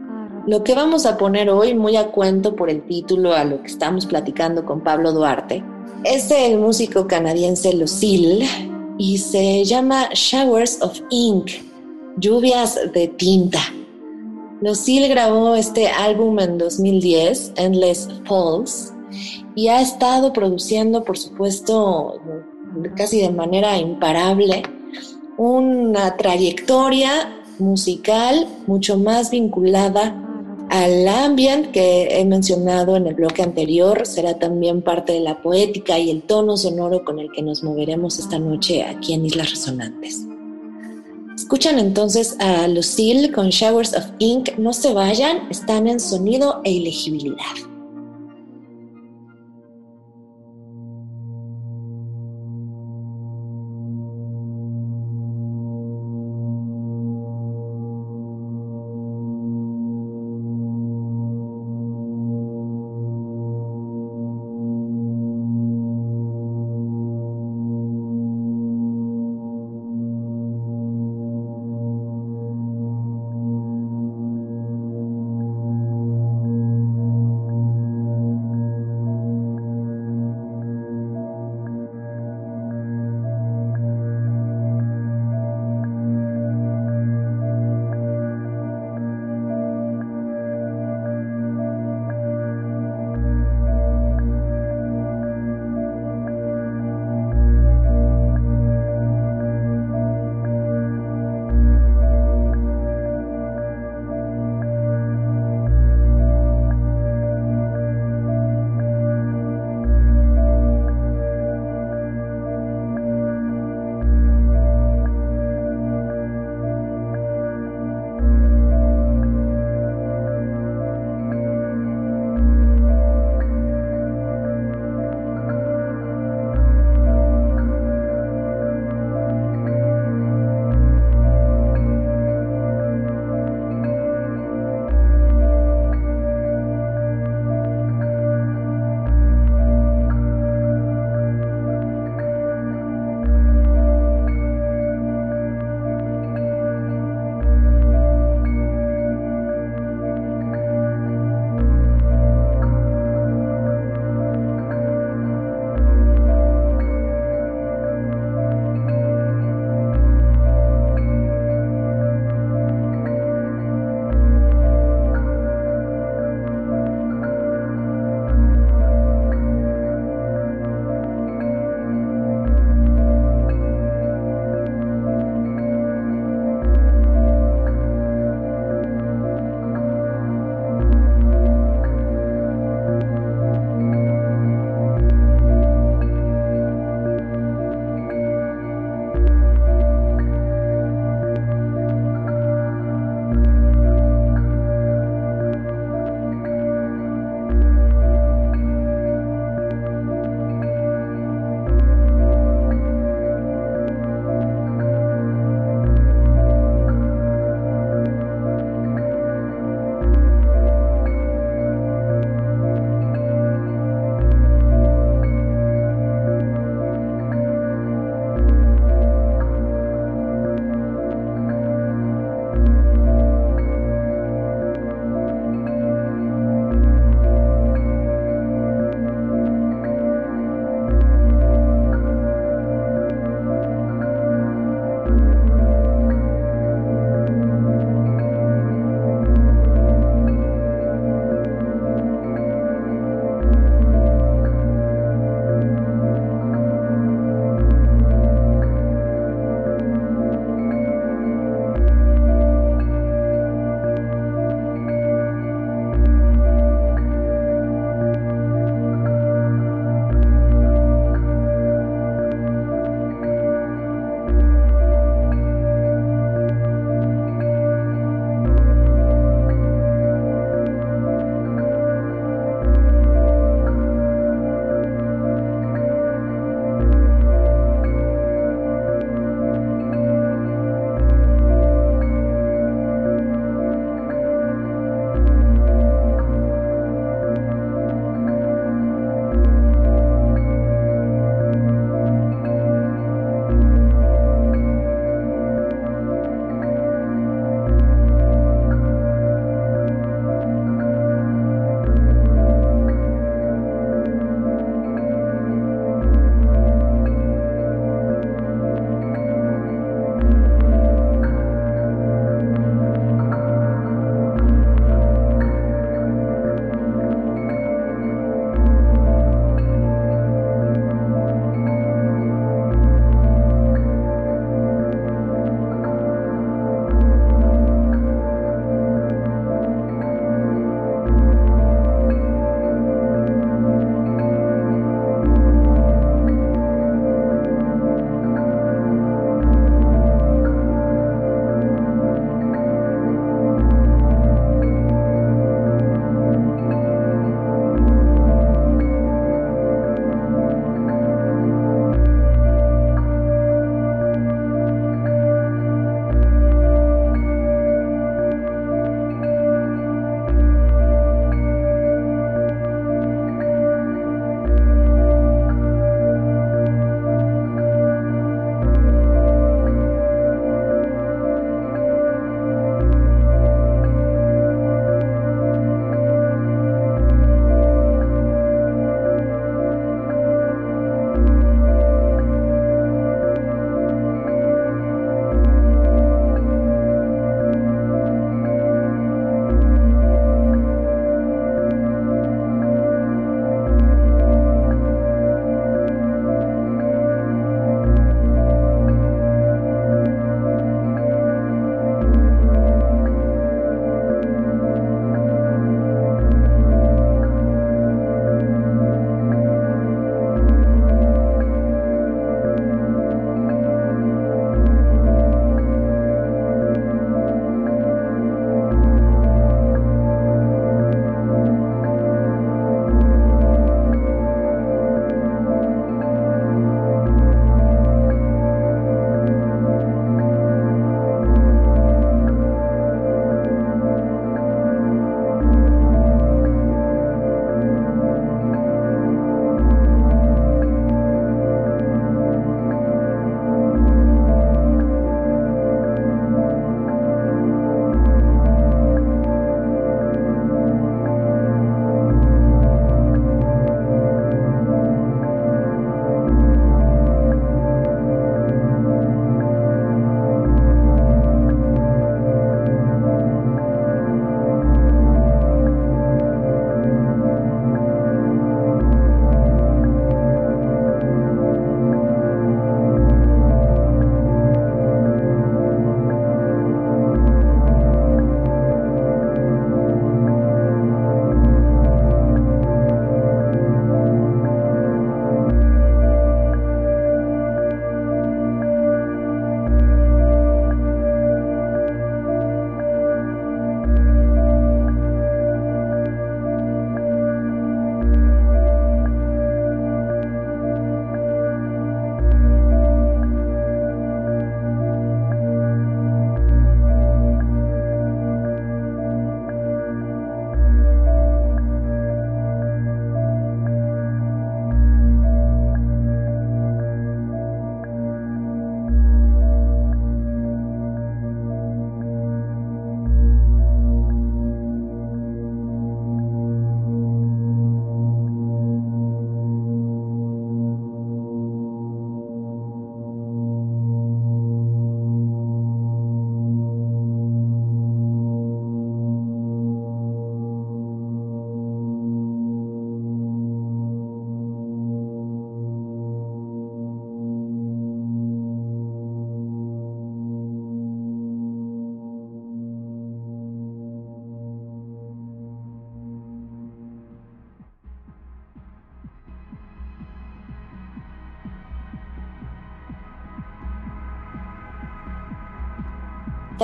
Lo 0.47 0.63
que 0.63 0.75
vamos 0.75 1.05
a 1.05 1.17
poner 1.17 1.49
hoy, 1.49 1.73
muy 1.73 1.95
a 1.95 2.11
cuento 2.11 2.55
por 2.55 2.69
el 2.69 2.85
título 2.85 3.33
a 3.33 3.43
lo 3.43 3.61
que 3.61 3.67
estamos 3.67 4.05
platicando 4.05 4.63
con 4.63 4.81
Pablo 4.81 5.11
Duarte, 5.11 5.63
es 6.03 6.29
el 6.29 6.59
músico 6.59 7.07
canadiense 7.07 7.73
Lucille 7.73 8.47
y 8.99 9.17
se 9.17 9.63
llama 9.65 10.09
Showers 10.13 10.81
of 10.81 11.01
Ink, 11.09 11.49
lluvias 12.17 12.79
de 12.93 13.07
tinta. 13.07 13.59
Lucille 14.61 15.07
grabó 15.07 15.55
este 15.55 15.87
álbum 15.87 16.39
en 16.39 16.57
2010, 16.57 17.53
Endless 17.57 18.07
Falls, 18.25 18.93
y 19.53 19.67
ha 19.67 19.81
estado 19.81 20.33
produciendo, 20.33 21.03
por 21.03 21.17
supuesto, 21.17 22.19
casi 22.95 23.21
de 23.21 23.29
manera 23.29 23.77
imparable, 23.77 24.63
una 25.37 26.15
trayectoria 26.17 27.41
musical 27.59 28.47
mucho 28.67 28.97
más 28.97 29.31
vinculada 29.31 30.21
al 30.69 31.07
ambient 31.07 31.71
que 31.71 32.19
he 32.19 32.25
mencionado 32.25 32.95
en 32.95 33.07
el 33.07 33.13
bloque 33.13 33.43
anterior, 33.43 34.05
será 34.05 34.39
también 34.39 34.81
parte 34.81 35.13
de 35.13 35.19
la 35.19 35.41
poética 35.41 35.99
y 35.99 36.09
el 36.09 36.23
tono 36.23 36.57
sonoro 36.57 37.05
con 37.05 37.19
el 37.19 37.31
que 37.31 37.43
nos 37.43 37.63
moveremos 37.63 38.19
esta 38.19 38.39
noche 38.39 38.83
aquí 38.83 39.13
en 39.13 39.25
Islas 39.25 39.51
Resonantes. 39.51 40.25
Escuchan 41.45 41.77
entonces 41.77 42.35
a 42.39 42.67
Lucille 42.67 43.31
con 43.31 43.49
Showers 43.49 43.93
of 43.93 44.05
Ink. 44.17 44.57
No 44.57 44.73
se 44.73 44.91
vayan, 44.93 45.47
están 45.51 45.85
en 45.85 45.99
sonido 45.99 46.59
e 46.63 46.71
ilegibilidad. 46.71 47.74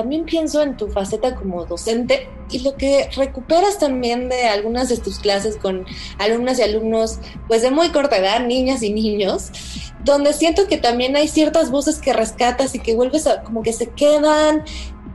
También 0.01 0.25
pienso 0.25 0.63
en 0.63 0.77
tu 0.77 0.87
faceta 0.87 1.35
como 1.35 1.63
docente 1.65 2.27
y 2.49 2.59
lo 2.63 2.75
que 2.75 3.07
recuperas 3.15 3.77
también 3.77 4.29
de 4.29 4.45
algunas 4.45 4.89
de 4.89 4.97
tus 4.97 5.19
clases 5.19 5.57
con 5.57 5.85
alumnas 6.17 6.57
y 6.57 6.63
alumnos, 6.63 7.19
pues 7.47 7.61
de 7.61 7.69
muy 7.69 7.89
corta 7.89 8.17
edad, 8.17 8.39
niñas 8.43 8.81
y 8.81 8.91
niños, 8.91 9.51
donde 10.03 10.33
siento 10.33 10.67
que 10.67 10.77
también 10.77 11.15
hay 11.15 11.27
ciertas 11.27 11.69
voces 11.69 11.99
que 11.99 12.13
rescatas 12.13 12.73
y 12.73 12.79
que 12.79 12.95
vuelves 12.95 13.27
a 13.27 13.43
como 13.43 13.61
que 13.61 13.73
se 13.73 13.89
quedan 13.89 14.63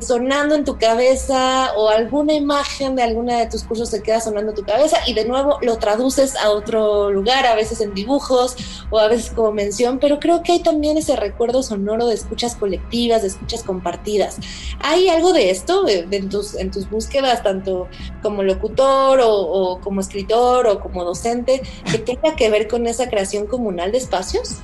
sonando 0.06 0.54
en 0.54 0.64
tu 0.64 0.78
cabeza 0.78 1.72
o 1.76 1.88
alguna 1.88 2.32
imagen 2.32 2.94
de 2.94 3.02
alguna 3.02 3.38
de 3.38 3.46
tus 3.46 3.64
cursos 3.64 3.90
se 3.90 4.02
queda 4.02 4.20
sonando 4.20 4.52
en 4.52 4.56
tu 4.56 4.64
cabeza 4.64 4.98
y 5.06 5.14
de 5.14 5.24
nuevo 5.24 5.58
lo 5.62 5.78
traduces 5.78 6.36
a 6.36 6.50
otro 6.50 7.10
lugar, 7.10 7.46
a 7.46 7.54
veces 7.54 7.80
en 7.80 7.92
dibujos 7.94 8.56
o 8.90 8.98
a 8.98 9.08
veces 9.08 9.32
como 9.34 9.52
mención, 9.52 9.98
pero 9.98 10.20
creo 10.20 10.42
que 10.42 10.52
hay 10.52 10.60
también 10.60 10.96
ese 10.96 11.16
recuerdo 11.16 11.62
sonoro 11.62 12.06
de 12.06 12.14
escuchas 12.14 12.54
colectivas, 12.54 13.22
de 13.22 13.28
escuchas 13.28 13.62
compartidas. 13.64 14.38
¿Hay 14.80 15.08
algo 15.08 15.32
de 15.32 15.50
esto 15.50 15.86
en, 15.88 16.28
tus, 16.28 16.54
en 16.54 16.70
tus 16.70 16.88
búsquedas, 16.88 17.42
tanto 17.42 17.88
como 18.22 18.42
locutor 18.42 19.20
o, 19.20 19.30
o 19.32 19.80
como 19.80 20.00
escritor 20.00 20.66
o 20.66 20.80
como 20.80 21.04
docente, 21.04 21.62
que 21.90 21.98
tenga 21.98 22.36
que 22.36 22.50
ver 22.50 22.68
con 22.68 22.86
esa 22.86 23.08
creación 23.08 23.46
comunal 23.46 23.92
de 23.92 23.98
espacios? 23.98 24.60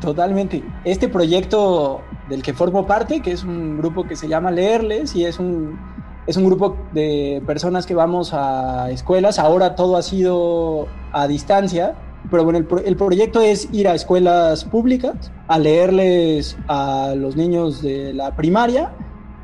Totalmente. 0.00 0.62
Este 0.84 1.08
proyecto 1.08 2.02
del 2.28 2.42
que 2.42 2.54
formo 2.54 2.86
parte, 2.86 3.20
que 3.20 3.32
es 3.32 3.42
un 3.42 3.78
grupo 3.78 4.04
que 4.04 4.16
se 4.16 4.28
llama 4.28 4.50
Leerles 4.50 5.16
y 5.16 5.24
es 5.24 5.38
un, 5.38 5.78
es 6.26 6.36
un 6.36 6.44
grupo 6.44 6.76
de 6.92 7.42
personas 7.46 7.84
que 7.86 7.94
vamos 7.94 8.32
a 8.32 8.90
escuelas. 8.90 9.38
Ahora 9.38 9.74
todo 9.74 9.96
ha 9.96 10.02
sido 10.02 10.86
a 11.12 11.26
distancia, 11.26 11.96
pero 12.30 12.44
bueno, 12.44 12.58
el, 12.58 12.96
proyecto 12.96 13.40
es 13.40 13.68
ir 13.72 13.88
a 13.88 13.94
escuelas 13.94 14.64
públicas 14.64 15.32
a 15.48 15.58
leerles 15.58 16.56
a 16.68 17.14
los 17.16 17.36
niños 17.36 17.82
de 17.82 18.12
la 18.12 18.36
primaria 18.36 18.92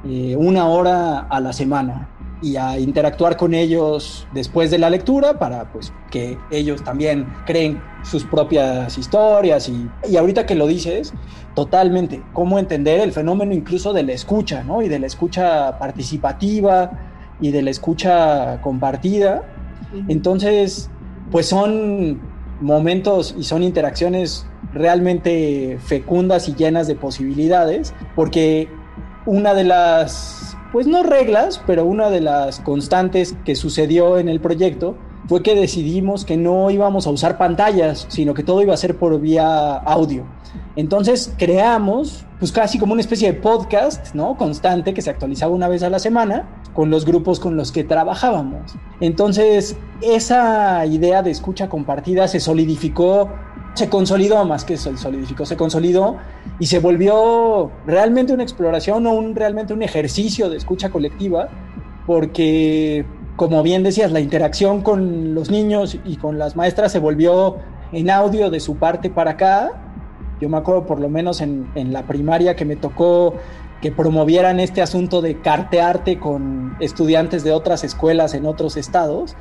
eh, 0.07 0.37
una 0.37 0.67
hora 0.67 1.21
a 1.21 1.41
la 1.41 1.53
semana 1.53 2.14
y 2.45 2.57
a 2.57 2.79
interactuar 2.79 3.39
con 3.39 3.55
ellos 3.55 4.27
después 4.35 4.71
de 4.71 4.79
la 4.79 4.91
lectura 4.91 5.39
para 5.39 5.73
pues 5.73 5.93
que 6.11 6.37
ellos 6.51 6.85
también 6.85 7.27
creen 7.47 7.83
sus 8.03 8.25
propias 8.25 8.99
historias 8.99 9.69
y, 9.71 9.89
y 10.09 10.17
ahorita 10.19 10.45
que 10.45 10.55
lo 10.55 10.67
dices, 10.67 11.15
totalmente, 11.55 12.23
cómo 12.35 12.59
entender 12.59 13.01
el 13.01 13.13
fenómeno 13.13 13.55
incluso 13.55 13.95
de 13.95 14.03
la 14.03 14.13
escucha, 14.13 14.63
¿no? 14.63 14.83
Y 14.83 14.89
de 14.89 14.99
la 14.99 15.07
escucha 15.07 15.79
participativa 15.79 16.91
y 17.41 17.51
de 17.51 17.63
la 17.63 17.71
escucha 17.71 18.61
compartida. 18.61 19.43
Entonces, 20.09 20.91
pues 21.31 21.47
son 21.47 22.21
momentos 22.61 23.35
y 23.39 23.45
son 23.45 23.63
interacciones 23.63 24.47
realmente 24.73 25.79
fecundas 25.83 26.49
y 26.49 26.55
llenas 26.55 26.87
de 26.89 26.95
posibilidades, 26.95 27.95
porque 28.15 28.69
una 29.27 29.55
de 29.55 29.65
las 29.65 30.54
pues 30.75 30.89
no 30.89 31.05
reglas, 31.05 31.63
pero 31.69 31.85
una 31.85 32.11
de 32.11 32.21
las 32.21 32.59
constantes 32.59 33.37
que 33.45 33.55
sucedió 33.55 34.19
en 34.19 34.29
el 34.29 34.41
proyecto 34.41 34.97
fue 35.29 35.41
que 35.41 35.55
decidimos 35.55 36.25
que 36.25 36.37
no 36.37 36.69
íbamos 36.69 37.07
a 37.07 37.11
usar 37.11 37.39
pantallas, 37.39 38.07
sino 38.09 38.35
que 38.35 38.43
todo 38.43 38.61
iba 38.61 38.75
a 38.75 38.77
ser 38.77 38.99
por 38.99 39.21
vía 39.21 39.77
audio. 39.77 40.25
Entonces 40.75 41.33
creamos, 41.39 42.27
pues 42.41 42.51
casi 42.51 42.81
como 42.81 42.93
una 42.93 43.03
especie 43.03 43.33
de 43.33 43.39
podcast, 43.39 44.17
¿no? 44.17 44.37
Constante 44.37 44.95
que 44.95 45.01
se 45.01 45.11
actualizaba 45.11 45.55
una 45.55 45.69
vez 45.69 45.85
a 45.85 45.91
la 45.91 46.01
semana 46.01 46.49
con 46.75 46.91
los 46.91 47.05
grupos 47.05 47.39
con 47.39 47.57
los 47.57 47.71
que 47.71 47.85
trabajábamos. 47.85 48.73
Entonces 48.99 49.77
esa 50.03 50.85
idea 50.87 51.23
de 51.23 51.31
escucha 51.31 51.69
compartida 51.69 52.27
se 52.27 52.41
solidificó 52.41 53.31
se 53.75 53.89
consolidó 53.89 54.45
más 54.45 54.65
que 54.65 54.77
se 54.77 54.97
solidificó, 54.97 55.45
se 55.45 55.57
consolidó 55.57 56.17
y 56.59 56.67
se 56.67 56.79
volvió 56.79 57.71
realmente 57.87 58.33
una 58.33 58.45
exploración 58.45 59.07
o 59.07 59.13
un, 59.13 59.35
realmente 59.35 59.75
un 59.75 59.83
ejercicio 59.83 60.49
de 60.49 60.57
escucha 60.57 60.91
colectiva, 60.91 61.49
porque, 62.07 63.05
como 63.37 63.63
bien 63.63 63.83
decías, 63.83 64.13
la 64.13 64.21
interacción 64.21 64.83
con 64.83 65.35
los 65.35 65.51
niños 65.51 65.99
y 66.05 66.17
con 66.17 66.39
las 66.39 66.55
maestras 66.55 66.93
se 66.93 67.01
volvió 67.01 67.57
en 67.93 68.11
audio 68.11 68.51
de 68.51 68.61
su 68.61 68.77
parte 68.77 69.11
para 69.11 69.33
acá. 69.33 69.73
Yo 70.41 70.49
me 70.49 70.57
acuerdo 70.57 70.87
por 70.87 71.01
lo 71.01 71.09
menos 71.09 71.41
en, 71.41 71.69
en 71.75 71.93
la 71.93 72.07
primaria 72.07 72.55
que 72.55 72.65
me 72.65 72.77
tocó 72.77 73.35
que 73.81 73.91
promovieran 73.91 74.61
este 74.61 74.83
asunto 74.83 75.21
de 75.21 75.41
cartearte 75.41 76.19
con 76.19 76.77
estudiantes 76.81 77.45
de 77.45 77.53
otras 77.53 77.85
escuelas 77.85 78.35
en 78.35 78.47
otros 78.47 78.77
estados 78.77 79.37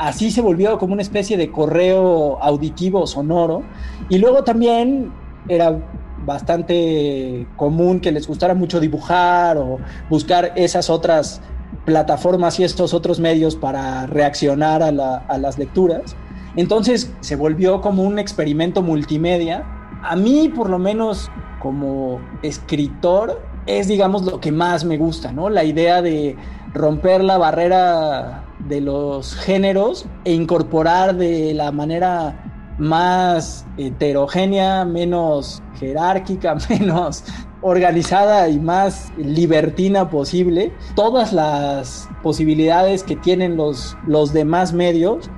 así 0.00 0.30
se 0.30 0.40
volvió 0.40 0.78
como 0.78 0.94
una 0.94 1.02
especie 1.02 1.36
de 1.36 1.52
correo 1.52 2.42
auditivo 2.42 3.06
sonoro. 3.06 3.62
Y 4.08 4.16
luego 4.18 4.42
también 4.44 5.12
era 5.46 5.78
bastante 6.24 7.46
común 7.56 8.00
que 8.00 8.10
les 8.10 8.26
gustara 8.26 8.54
mucho 8.54 8.80
dibujar 8.80 9.58
o 9.58 9.78
buscar 10.08 10.52
esas 10.56 10.88
otras 10.88 11.42
plataformas 11.84 12.58
y 12.60 12.64
estos 12.64 12.94
otros 12.94 13.20
medios 13.20 13.56
para 13.56 14.06
reaccionar 14.06 14.82
a, 14.82 14.90
las 14.90 15.58
lecturas. 15.58 16.16
Entonces 16.56 17.12
se 17.20 17.36
volvió 17.36 17.82
como 17.82 18.02
un 18.02 18.18
experimento 18.18 18.82
multimedia. 18.82 19.64
A 20.02 20.16
mí, 20.16 20.48
por 20.48 20.70
lo 20.70 20.78
menos 20.78 21.30
como 21.60 22.20
escritor, 22.42 23.42
es 23.66 23.86
digamos 23.86 24.22
lo 24.22 24.40
que 24.40 24.50
más 24.50 24.84
me 24.84 24.96
gusta, 24.96 25.30
¿no? 25.30 25.50
La 25.50 25.62
idea 25.64 26.00
de 26.00 26.36
romper 26.72 27.22
la 27.22 27.36
barrera 27.36 28.44
de 28.68 28.80
los 28.80 29.34
géneros 29.34 30.06
e 30.24 30.32
incorporar 30.32 31.16
de 31.16 31.54
la 31.54 31.72
manera 31.72 32.74
más 32.78 33.66
heterogénea, 33.76 34.84
menos 34.84 35.62
jerárquica, 35.78 36.56
menos 36.70 37.24
organizada 37.62 38.48
y 38.48 38.58
más 38.58 39.12
libertina 39.18 40.08
posible, 40.08 40.72
todas 40.94 41.32
las 41.32 42.08
posibilidades 42.22 43.02
que 43.02 43.16
tienen 43.16 43.56
los, 43.56 43.96
los 44.06 44.32
demás 44.32 44.72
medios 44.72 45.30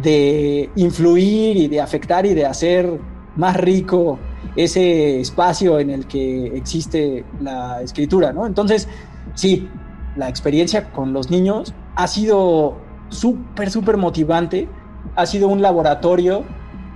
de 0.00 0.70
influir 0.76 1.56
y 1.56 1.68
de 1.68 1.80
afectar 1.80 2.26
y 2.26 2.34
de 2.34 2.46
hacer 2.46 3.00
más 3.36 3.56
rico 3.56 4.18
ese 4.54 5.20
espacio 5.20 5.80
en 5.80 5.90
el 5.90 6.06
que 6.06 6.46
existe 6.56 7.24
la 7.40 7.82
escritura, 7.82 8.32
¿no? 8.32 8.46
Entonces, 8.46 8.88
sí, 9.34 9.68
la 10.16 10.28
experiencia 10.28 10.92
con 10.92 11.12
los 11.12 11.30
niños 11.30 11.74
ha 11.94 12.06
sido 12.06 12.76
súper, 13.08 13.70
súper 13.70 13.96
motivante. 13.96 14.68
Ha 15.16 15.26
sido 15.26 15.48
un 15.48 15.62
laboratorio 15.62 16.44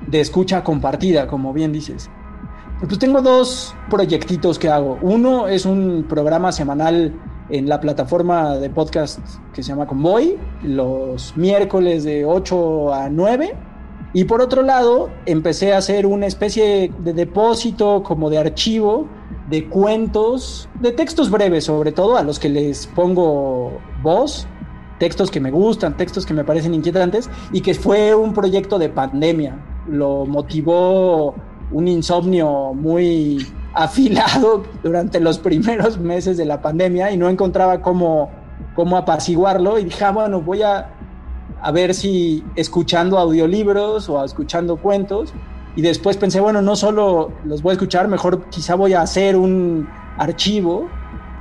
de 0.06 0.20
escucha 0.20 0.64
compartida, 0.64 1.26
como 1.26 1.52
bien 1.52 1.72
dices. 1.72 2.10
Pues 2.80 2.98
tengo 2.98 3.20
dos 3.22 3.74
proyectitos 3.90 4.58
que 4.58 4.68
hago. 4.68 4.98
Uno 5.02 5.48
es 5.48 5.66
un 5.66 6.06
programa 6.08 6.52
semanal 6.52 7.14
en 7.50 7.68
la 7.68 7.80
plataforma 7.80 8.56
de 8.56 8.70
podcast 8.70 9.20
que 9.52 9.62
se 9.62 9.70
llama 9.70 9.86
Convoy, 9.86 10.38
los 10.62 11.36
miércoles 11.36 12.04
de 12.04 12.24
8 12.24 12.94
a 12.94 13.08
9. 13.08 13.56
Y 14.14 14.24
por 14.24 14.40
otro 14.40 14.62
lado, 14.62 15.10
empecé 15.26 15.74
a 15.74 15.78
hacer 15.78 16.06
una 16.06 16.26
especie 16.26 16.92
de 16.98 17.12
depósito 17.12 18.02
como 18.02 18.30
de 18.30 18.38
archivo 18.38 19.06
de 19.48 19.66
cuentos, 19.68 20.68
de 20.80 20.92
textos 20.92 21.30
breves 21.30 21.64
sobre 21.64 21.92
todo, 21.92 22.16
a 22.16 22.22
los 22.22 22.38
que 22.38 22.48
les 22.48 22.86
pongo 22.86 23.78
voz, 24.02 24.46
textos 24.98 25.30
que 25.30 25.40
me 25.40 25.50
gustan, 25.50 25.96
textos 25.96 26.26
que 26.26 26.34
me 26.34 26.44
parecen 26.44 26.74
inquietantes, 26.74 27.30
y 27.52 27.60
que 27.60 27.74
fue 27.74 28.14
un 28.14 28.34
proyecto 28.34 28.78
de 28.78 28.88
pandemia. 28.88 29.56
Lo 29.88 30.26
motivó 30.26 31.34
un 31.70 31.88
insomnio 31.88 32.72
muy 32.74 33.46
afilado 33.74 34.64
durante 34.82 35.20
los 35.20 35.38
primeros 35.38 35.98
meses 35.98 36.36
de 36.36 36.44
la 36.44 36.60
pandemia 36.60 37.10
y 37.12 37.16
no 37.16 37.28
encontraba 37.28 37.80
cómo, 37.80 38.30
cómo 38.74 38.96
apaciguarlo 38.96 39.78
y 39.78 39.84
dije, 39.84 40.04
ah, 40.04 40.12
bueno, 40.12 40.40
voy 40.40 40.62
a, 40.62 40.90
a 41.60 41.72
ver 41.72 41.94
si 41.94 42.44
escuchando 42.56 43.18
audiolibros 43.18 44.08
o 44.08 44.24
escuchando 44.24 44.76
cuentos 44.76 45.32
y 45.76 45.82
después 45.82 46.16
pensé, 46.16 46.40
bueno, 46.40 46.60
no 46.62 46.74
solo 46.74 47.30
los 47.44 47.62
voy 47.62 47.70
a 47.70 47.72
escuchar, 47.74 48.08
mejor 48.08 48.46
quizá 48.50 48.74
voy 48.74 48.94
a 48.94 49.02
hacer 49.02 49.36
un 49.36 49.88
archivo 50.16 50.88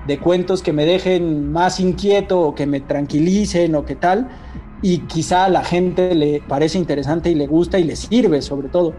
de 0.07 0.19
cuentos 0.19 0.63
que 0.63 0.73
me 0.73 0.85
dejen 0.85 1.51
más 1.51 1.79
inquieto 1.79 2.39
o 2.39 2.55
que 2.55 2.65
me 2.65 2.79
tranquilicen 2.79 3.75
o 3.75 3.85
qué 3.85 3.95
tal. 3.95 4.29
Y 4.81 4.99
quizá 4.99 5.45
a 5.45 5.49
la 5.49 5.63
gente 5.63 6.15
le 6.15 6.41
parece 6.47 6.77
interesante 6.77 7.29
y 7.29 7.35
le 7.35 7.47
gusta 7.47 7.77
y 7.77 7.83
le 7.83 7.95
sirve 7.95 8.41
sobre 8.41 8.69
todo. 8.69 8.93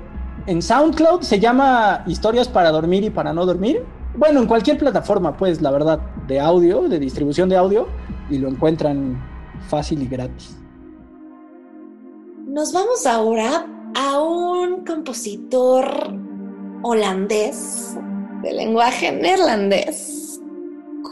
En 0.47 0.63
SoundCloud 0.63 1.23
se 1.23 1.41
llama 1.41 2.05
Historias 2.07 2.49
para 2.49 2.71
dormir 2.71 3.05
y 3.05 3.11
para 3.11 3.33
no 3.33 3.47
dormir. 3.47 3.83
Bueno, 4.17 4.41
en 4.41 4.47
cualquier 4.47 4.79
plataforma, 4.79 5.37
pues, 5.37 5.61
la 5.61 5.71
verdad, 5.71 6.01
de 6.27 6.41
audio, 6.41 6.89
de 6.89 6.99
distribución 6.99 7.49
de 7.49 7.57
audio, 7.57 7.87
y 8.31 8.39
lo 8.39 8.49
encuentran 8.49 9.23
fácil 9.69 10.03
y 10.03 10.07
gratis. 10.07 10.57
Nos 12.47 12.73
vamos 12.73 13.07
ahora 13.07 13.67
a 13.95 14.21
un 14.21 14.85
compositor 14.85 15.87
holandés 16.83 17.97
de 18.43 18.53
lenguaje 18.53 19.13
neerlandés 19.13 20.28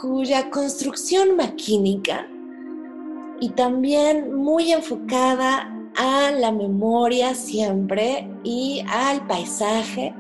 cuya 0.01 0.51
construcción 0.51 1.37
maquínica 1.37 2.27
y 3.41 3.51
también 3.51 4.35
muy 4.35 4.73
enfocada 4.73 5.73
a 5.97 6.31
la 6.33 6.53
memoria 6.53 7.35
siempre 7.35 8.29
y 8.45 8.83
al 8.89 9.27
paisaje 9.27 10.15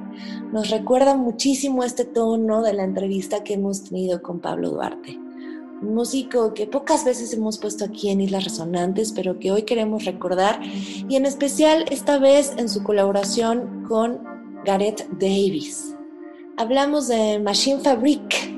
nos 0.52 0.70
recuerda 0.70 1.16
muchísimo 1.16 1.84
este 1.84 2.04
tono 2.04 2.62
de 2.62 2.72
la 2.72 2.84
entrevista 2.84 3.44
que 3.44 3.54
hemos 3.54 3.84
tenido 3.84 4.22
con 4.22 4.40
Pablo 4.40 4.70
Duarte. 4.70 5.18
un 5.82 5.94
músico 5.94 6.54
que 6.54 6.66
pocas 6.66 7.04
veces 7.04 7.34
hemos 7.34 7.58
puesto 7.58 7.84
aquí 7.84 8.08
en 8.08 8.22
Islas 8.22 8.44
Resonantes, 8.44 9.12
pero 9.12 9.38
que 9.38 9.52
hoy 9.52 9.62
queremos 9.62 10.06
recordar, 10.06 10.58
y 10.62 11.16
en 11.16 11.26
especial 11.26 11.84
esta 11.90 12.18
vez 12.18 12.54
en 12.56 12.70
su 12.70 12.82
colaboración 12.82 13.84
con 13.86 14.20
Gareth 14.64 15.06
Davis. 15.20 15.94
Hablamos 16.56 17.08
de 17.08 17.38
Machine 17.38 17.80
Fabric, 17.80 18.55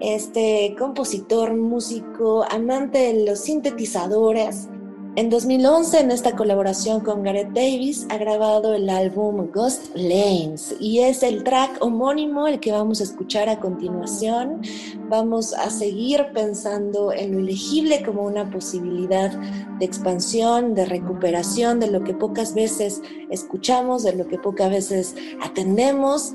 este 0.00 0.74
compositor, 0.78 1.54
músico, 1.54 2.44
amante 2.50 2.98
de 2.98 3.24
los 3.24 3.40
sintetizadores, 3.40 4.68
en 5.16 5.30
2011, 5.30 6.00
en 6.00 6.10
esta 6.10 6.36
colaboración 6.36 7.00
con 7.00 7.22
Gareth 7.22 7.54
Davis, 7.54 8.06
ha 8.10 8.18
grabado 8.18 8.74
el 8.74 8.90
álbum 8.90 9.50
Ghost 9.50 9.96
Lanes 9.96 10.76
y 10.78 10.98
es 10.98 11.22
el 11.22 11.42
track 11.42 11.78
homónimo 11.80 12.46
el 12.46 12.60
que 12.60 12.70
vamos 12.70 13.00
a 13.00 13.04
escuchar 13.04 13.48
a 13.48 13.58
continuación. 13.58 14.60
Vamos 15.08 15.54
a 15.54 15.70
seguir 15.70 16.26
pensando 16.34 17.14
en 17.14 17.32
lo 17.32 17.38
elegible 17.38 18.02
como 18.04 18.24
una 18.24 18.50
posibilidad 18.50 19.30
de 19.78 19.86
expansión, 19.86 20.74
de 20.74 20.84
recuperación 20.84 21.80
de 21.80 21.90
lo 21.90 22.04
que 22.04 22.12
pocas 22.12 22.54
veces 22.54 23.00
escuchamos, 23.30 24.02
de 24.02 24.16
lo 24.16 24.28
que 24.28 24.36
pocas 24.36 24.70
veces 24.70 25.14
atendemos. 25.40 26.34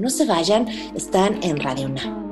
No 0.00 0.10
se 0.10 0.26
vayan, 0.26 0.66
están 0.96 1.40
en 1.44 1.60
Radio 1.60 1.90
Now. 1.90 2.25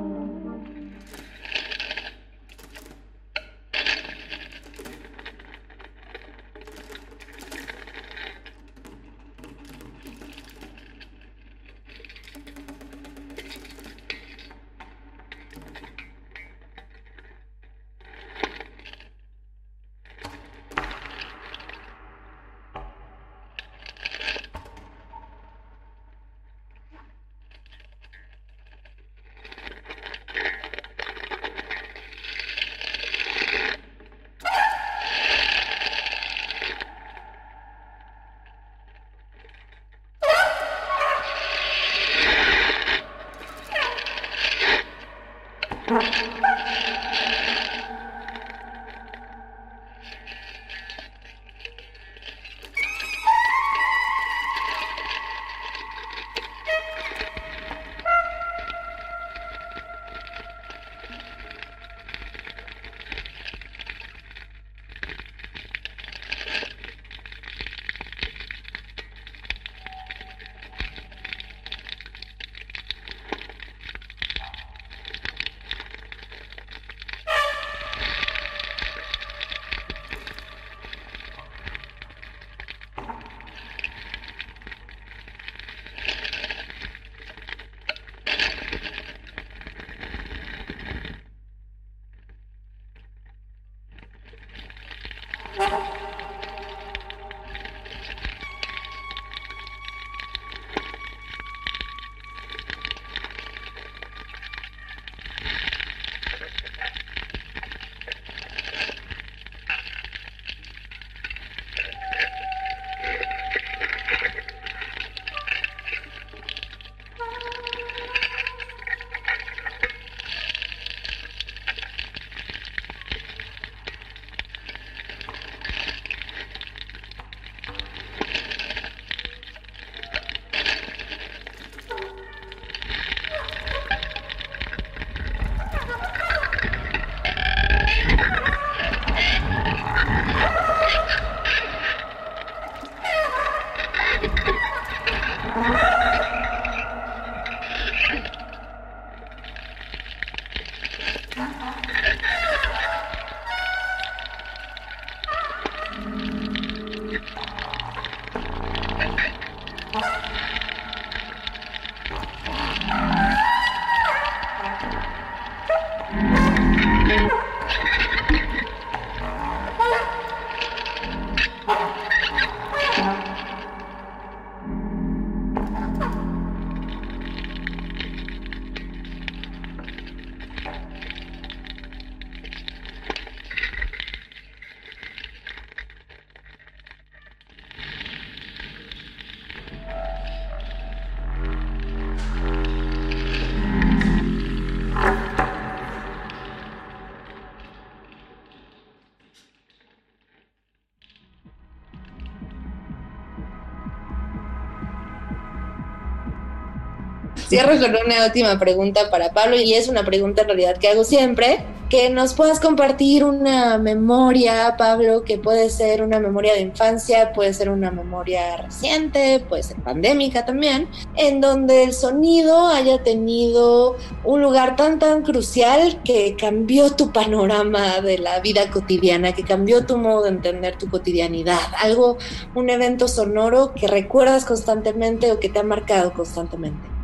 Cierro 207.55 207.79
con 207.79 207.95
una 208.05 208.25
última 208.25 208.59
pregunta 208.59 209.09
para 209.09 209.31
Pablo 209.31 209.55
y 209.55 209.75
es 209.75 209.87
una 209.87 210.03
pregunta 210.03 210.41
en 210.41 210.49
realidad 210.49 210.75
que 210.75 210.89
hago 210.89 211.05
siempre. 211.05 211.63
Que 211.89 212.09
nos 212.09 212.33
puedas 212.33 212.59
compartir 212.59 213.23
una 213.23 213.77
memoria, 213.77 214.75
Pablo, 214.77 215.23
que 215.23 215.37
puede 215.37 215.69
ser 215.69 216.01
una 216.01 216.19
memoria 216.19 216.53
de 216.53 216.59
infancia, 216.59 217.31
puede 217.31 217.53
ser 217.53 217.69
una 217.69 217.91
memoria 217.91 218.57
reciente, 218.57 219.39
puede 219.47 219.63
ser 219.63 219.77
pandémica 219.77 220.45
también, 220.45 220.89
en 221.15 221.39
donde 221.39 221.83
el 221.83 221.93
sonido 221.93 222.67
haya 222.67 223.01
tenido 223.03 223.95
un 224.25 224.41
lugar 224.41 224.75
tan 224.75 224.99
tan 224.99 225.21
crucial 225.21 226.01
que 226.03 226.35
cambió 226.37 226.91
tu 226.91 227.13
panorama 227.13 228.01
de 228.01 228.17
la 228.17 228.41
vida 228.41 228.69
cotidiana, 228.69 229.31
que 229.31 229.43
cambió 229.43 229.85
tu 229.85 229.97
modo 229.97 230.23
de 230.23 230.29
entender 230.29 230.77
tu 230.77 230.89
cotidianidad, 230.89 231.61
algo, 231.81 232.17
un 232.53 232.69
evento 232.69 233.07
sonoro 233.07 233.73
que 233.73 233.87
recuerdas 233.87 234.43
constantemente 234.43 235.31
o 235.31 235.39
que 235.39 235.47
te 235.47 235.59
ha 235.59 235.63
marcado 235.63 236.11
constantemente 236.11 236.94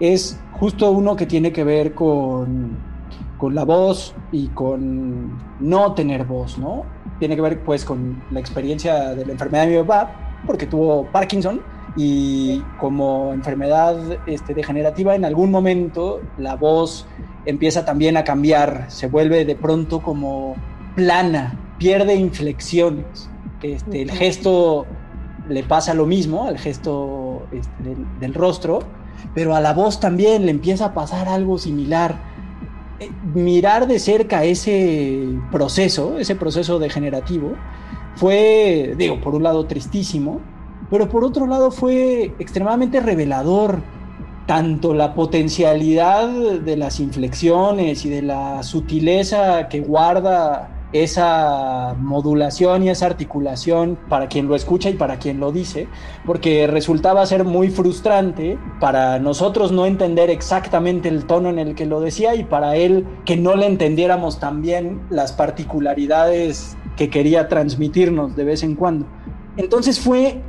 es 0.00 0.38
justo 0.52 0.90
uno 0.90 1.16
que 1.16 1.26
tiene 1.26 1.52
que 1.52 1.64
ver 1.64 1.94
con, 1.94 2.76
la 3.40 3.64
voz 3.64 4.14
y 4.32 4.48
con 4.48 5.38
no 5.60 5.94
tener 5.94 6.24
voz, 6.24 6.58
¿no? 6.58 6.84
Tiene 7.18 7.36
que 7.36 7.42
ver 7.42 7.62
pues 7.62 7.84
con 7.84 8.22
la 8.30 8.40
experiencia 8.40 9.14
de 9.14 9.24
la 9.24 9.32
enfermedad 9.32 9.66
de 9.66 9.76
mi 9.76 9.82
papá, 9.86 10.40
porque 10.46 10.66
tuvo 10.66 11.06
Parkinson 11.06 11.60
y 11.96 12.60
como 12.78 13.32
enfermedad 13.32 13.96
este, 14.26 14.54
degenerativa 14.54 15.14
en 15.14 15.24
algún 15.24 15.50
momento 15.50 16.20
la 16.36 16.54
voz 16.54 17.06
empieza 17.46 17.84
también 17.84 18.16
a 18.16 18.24
cambiar, 18.24 18.86
se 18.88 19.08
vuelve 19.08 19.44
de 19.44 19.56
pronto 19.56 20.00
como 20.00 20.54
plana, 20.94 21.58
pierde 21.78 22.14
inflexiones. 22.14 23.30
Este, 23.62 24.02
el 24.02 24.10
gesto 24.10 24.86
le 25.48 25.62
pasa 25.62 25.94
lo 25.94 26.06
mismo, 26.06 26.44
al 26.46 26.58
gesto 26.58 27.46
este, 27.52 27.96
del, 28.20 28.34
rostro, 28.34 28.80
pero 29.34 29.54
a 29.54 29.60
la 29.60 29.72
voz 29.72 30.00
también 30.00 30.44
le 30.46 30.50
empieza 30.50 30.86
a 30.86 30.94
pasar 30.94 31.28
algo 31.28 31.58
similar. 31.58 32.16
Eh, 33.00 33.10
mirar 33.34 33.86
de 33.86 33.98
cerca 33.98 34.44
ese 34.44 35.28
proceso, 35.50 36.18
ese 36.18 36.34
proceso 36.34 36.78
degenerativo, 36.78 37.52
fue, 38.16 38.94
digo, 38.96 39.20
por 39.20 39.34
un 39.34 39.44
lado 39.44 39.66
tristísimo, 39.66 40.40
pero 40.90 41.08
por 41.08 41.24
otro 41.24 41.46
lado 41.46 41.70
fue 41.70 42.34
extremadamente 42.38 43.00
revelador 43.00 43.80
tanto 44.46 44.94
la 44.94 45.14
potencialidad 45.14 46.28
de 46.30 46.76
las 46.76 47.00
inflexiones 47.00 48.06
y 48.06 48.08
de 48.08 48.22
la 48.22 48.62
sutileza 48.62 49.68
que 49.68 49.80
guarda 49.80 50.77
esa 50.92 51.94
modulación 51.98 52.82
y 52.82 52.90
esa 52.90 53.06
articulación 53.06 53.98
para 54.08 54.28
quien 54.28 54.48
lo 54.48 54.54
escucha 54.54 54.88
y 54.88 54.94
para 54.94 55.18
quien 55.18 55.38
lo 55.38 55.52
dice, 55.52 55.86
porque 56.24 56.66
resultaba 56.66 57.24
ser 57.26 57.44
muy 57.44 57.68
frustrante 57.68 58.58
para 58.80 59.18
nosotros 59.18 59.70
no 59.70 59.86
entender 59.86 60.30
exactamente 60.30 61.08
el 61.08 61.26
tono 61.26 61.50
en 61.50 61.58
el 61.58 61.74
que 61.74 61.86
lo 61.86 62.00
decía 62.00 62.34
y 62.34 62.44
para 62.44 62.76
él 62.76 63.06
que 63.24 63.36
no 63.36 63.56
le 63.56 63.66
entendiéramos 63.66 64.40
también 64.40 65.00
las 65.10 65.32
particularidades 65.32 66.76
que 66.96 67.10
quería 67.10 67.48
transmitirnos 67.48 68.34
de 68.34 68.44
vez 68.44 68.62
en 68.62 68.74
cuando. 68.74 69.06
Entonces 69.56 70.00
fue 70.00 70.40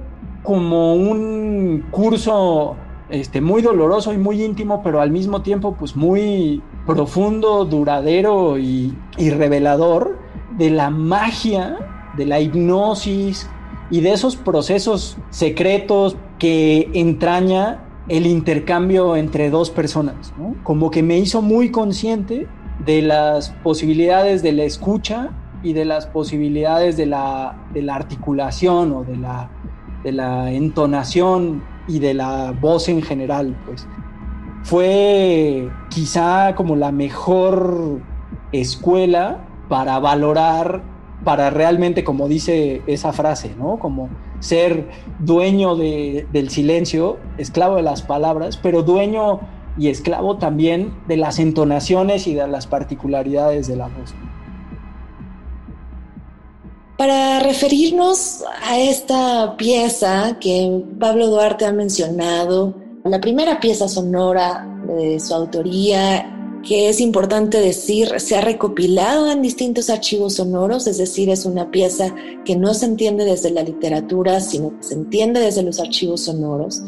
como 0.44 0.96
un 0.96 1.86
curso 1.92 2.76
este, 3.10 3.42
muy 3.42 3.62
doloroso 3.62 4.14
y 4.14 4.18
muy 4.18 4.44
íntimo, 4.44 4.82
pero 4.84 5.02
al 5.02 5.12
mismo 5.12 5.42
tiempo 5.42 5.76
pues 5.78 5.96
muy 5.96 6.62
profundo, 6.86 7.66
duradero 7.66 8.58
y, 8.58 8.96
y 9.18 9.30
revelador 9.32 10.29
de 10.58 10.70
la 10.70 10.90
magia, 10.90 11.78
de 12.18 12.26
la 12.26 12.40
hipnosis 12.40 13.50
y 13.90 14.02
de 14.02 14.14
esos 14.14 14.36
procesos 14.36 15.18
secretos 15.30 16.18
que 16.38 16.90
entraña 16.94 17.84
el 18.08 18.26
intercambio 18.26 19.16
entre 19.16 19.50
dos 19.50 19.70
personas. 19.70 20.34
Como 20.64 20.92
que 20.92 21.04
me 21.04 21.18
hizo 21.18 21.42
muy 21.42 21.72
consciente 21.72 22.48
de 22.86 23.02
las 23.02 23.50
posibilidades 23.64 24.42
de 24.42 24.52
la 24.54 24.64
escucha 24.64 25.32
y 25.64 25.74
de 25.74 25.86
las 25.86 26.08
posibilidades 26.08 26.98
de 26.98 27.06
la, 27.06 27.58
de 27.74 27.82
la 27.82 27.96
articulación 27.96 28.94
o 28.94 29.04
de 29.04 29.18
la, 29.18 29.50
de 30.04 30.12
la 30.12 30.52
entonación 30.52 31.64
y 31.88 32.00
de 32.00 32.14
la 32.14 32.52
voz 32.60 32.90
en 32.90 33.02
general. 33.02 33.56
Pues 33.66 33.88
fue 34.64 35.70
quizá 35.90 36.56
como 36.56 36.76
la 36.76 36.92
mejor 36.92 38.00
escuela 38.52 39.46
para 39.70 40.00
valorar, 40.00 40.82
para 41.24 41.50
realmente, 41.50 42.04
como 42.04 42.28
dice 42.28 42.82
esa 42.88 43.14
frase, 43.14 43.56
¿no? 43.58 43.80
Como 43.80 44.10
ser 44.40 44.90
dueño 45.20 45.76
del 45.76 46.50
silencio, 46.50 47.18
esclavo 47.38 47.76
de 47.76 47.84
las 47.84 48.02
palabras, 48.02 48.58
pero 48.58 48.84
dueño 48.84 49.40
y 49.78 49.88
esclavo 49.88 50.38
también 50.38 50.94
de 51.08 51.18
las 51.18 51.40
entonaciones 51.40 52.28
y 52.28 52.34
de 52.34 52.48
las 52.48 52.68
particularidades 52.68 53.68
de 53.68 53.76
la 53.76 53.88
voz. 53.88 54.14
Para 56.98 57.40
referirnos 57.40 58.44
a 58.68 58.78
esta 58.78 59.56
pieza 59.56 60.38
que 60.42 60.84
Pablo 61.00 61.28
Duarte 61.28 61.66
ha 61.66 61.72
mencionado, 61.72 62.76
la 63.06 63.22
primera 63.22 63.62
pieza 63.62 63.88
sonora 63.88 64.68
de 64.86 65.18
su 65.20 65.34
autoría 65.34 66.39
que 66.64 66.90
es 66.90 67.00
importante 67.00 67.60
decir, 67.60 68.20
se 68.20 68.36
ha 68.36 68.42
recopilado 68.42 69.32
en 69.32 69.42
distintos 69.42 69.90
archivos 69.90 70.36
sonoros, 70.36 70.88
es 70.88 70.98
decir, 70.98 71.30
es 71.30 71.46
una 71.46 71.72
pieza 71.72 72.14
que 72.44 72.56
no 72.56 72.74
se 72.74 72.86
entiende 72.86 73.26
desde 73.26 73.52
la 73.52 73.64
literatura, 73.64 74.40
sino 74.42 74.78
que 74.78 74.84
se 74.84 74.94
entiende 74.96 75.40
desde 75.40 75.64
los 75.64 75.80
archivos 75.80 76.22
sonoros, 76.22 76.82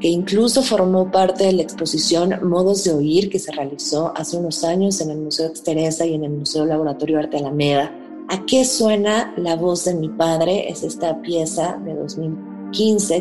que 0.00 0.08
incluso 0.08 0.62
formó 0.62 1.10
parte 1.10 1.44
de 1.44 1.52
la 1.52 1.62
exposición 1.62 2.38
Modos 2.42 2.84
de 2.84 2.92
Oír 2.92 3.28
que 3.28 3.38
se 3.38 3.52
realizó 3.52 4.12
hace 4.16 4.36
unos 4.36 4.62
años 4.64 5.00
en 5.00 5.10
el 5.10 5.18
Museo 5.18 5.46
Exteresa 5.46 6.06
y 6.06 6.14
en 6.14 6.24
el 6.24 6.30
Museo 6.30 6.64
Laboratorio 6.64 7.18
Arte 7.18 7.38
Alameda. 7.38 7.92
¿A 8.28 8.44
qué 8.44 8.64
suena 8.64 9.34
la 9.36 9.56
voz 9.56 9.84
de 9.84 9.94
mi 9.94 10.08
padre? 10.08 10.68
Es 10.68 10.82
esta 10.82 11.20
pieza 11.22 11.80
de 11.84 11.94
2000 11.94 12.55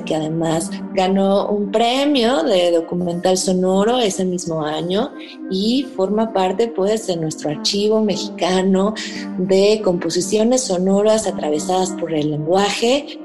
que 0.05 0.15
además 0.15 0.69
ganó 0.93 1.47
un 1.49 1.71
premio 1.71 2.43
de 2.43 2.71
documental 2.71 3.37
sonoro 3.37 3.99
ese 3.99 4.25
mismo 4.25 4.63
año 4.63 5.11
y 5.49 5.83
forma 5.95 6.33
parte 6.33 6.67
pues 6.67 7.07
de 7.07 7.15
nuestro 7.15 7.51
archivo 7.51 8.01
mexicano 8.01 8.93
de 9.37 9.81
composiciones 9.83 10.63
sonoras 10.63 11.27
atravesadas 11.27 11.91
por 11.91 12.13
el 12.13 12.31
lenguaje. 12.31 13.19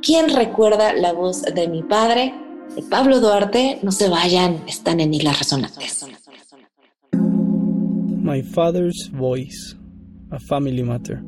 ¿Quién 0.00 0.34
recuerda 0.34 0.94
la 0.94 1.12
voz 1.12 1.42
de 1.42 1.68
mi 1.68 1.82
padre? 1.82 2.34
De 2.76 2.82
Pablo 2.82 3.20
Duarte, 3.20 3.78
no 3.82 3.92
se 3.92 4.08
vayan, 4.08 4.62
están 4.66 5.00
en 5.00 5.12
Islas 5.12 5.38
Resonantes. 5.38 6.06
My 7.12 8.42
father's 8.42 9.10
voice, 9.12 9.76
a 10.30 10.38
family 10.40 10.82
matter. 10.82 11.18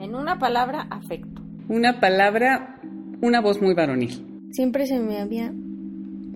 En 0.00 0.14
una 0.14 0.38
palabra, 0.38 0.86
afecto. 0.90 1.42
Una 1.68 2.00
palabra 2.00 2.75
una 3.20 3.40
voz 3.40 3.60
muy 3.60 3.74
varonil. 3.74 4.46
Siempre 4.52 4.86
se 4.86 4.98
me 4.98 5.18
había 5.18 5.52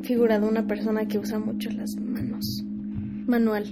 figurado 0.02 0.48
una 0.48 0.66
persona 0.66 1.06
que 1.06 1.18
usa 1.18 1.38
mucho 1.38 1.70
las 1.70 1.94
manos. 1.96 2.64
Manual. 3.26 3.64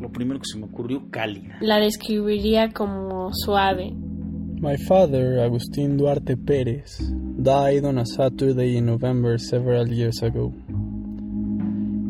Lo 0.00 0.10
primero 0.10 0.40
que 0.40 0.46
se 0.46 0.58
me 0.58 0.64
ocurrió, 0.64 1.08
cálida. 1.10 1.56
La 1.60 1.78
describiría 1.78 2.72
como 2.72 3.30
suave. 3.32 3.92
My 4.58 4.76
father, 4.76 5.40
Agustín 5.40 5.96
Duarte 5.96 6.36
Pérez, 6.36 6.98
died 7.36 7.84
on 7.84 7.98
a 7.98 8.06
Saturday 8.06 8.76
in 8.78 8.86
November 8.86 9.38
several 9.38 9.86
years 9.88 10.22
ago. 10.22 10.52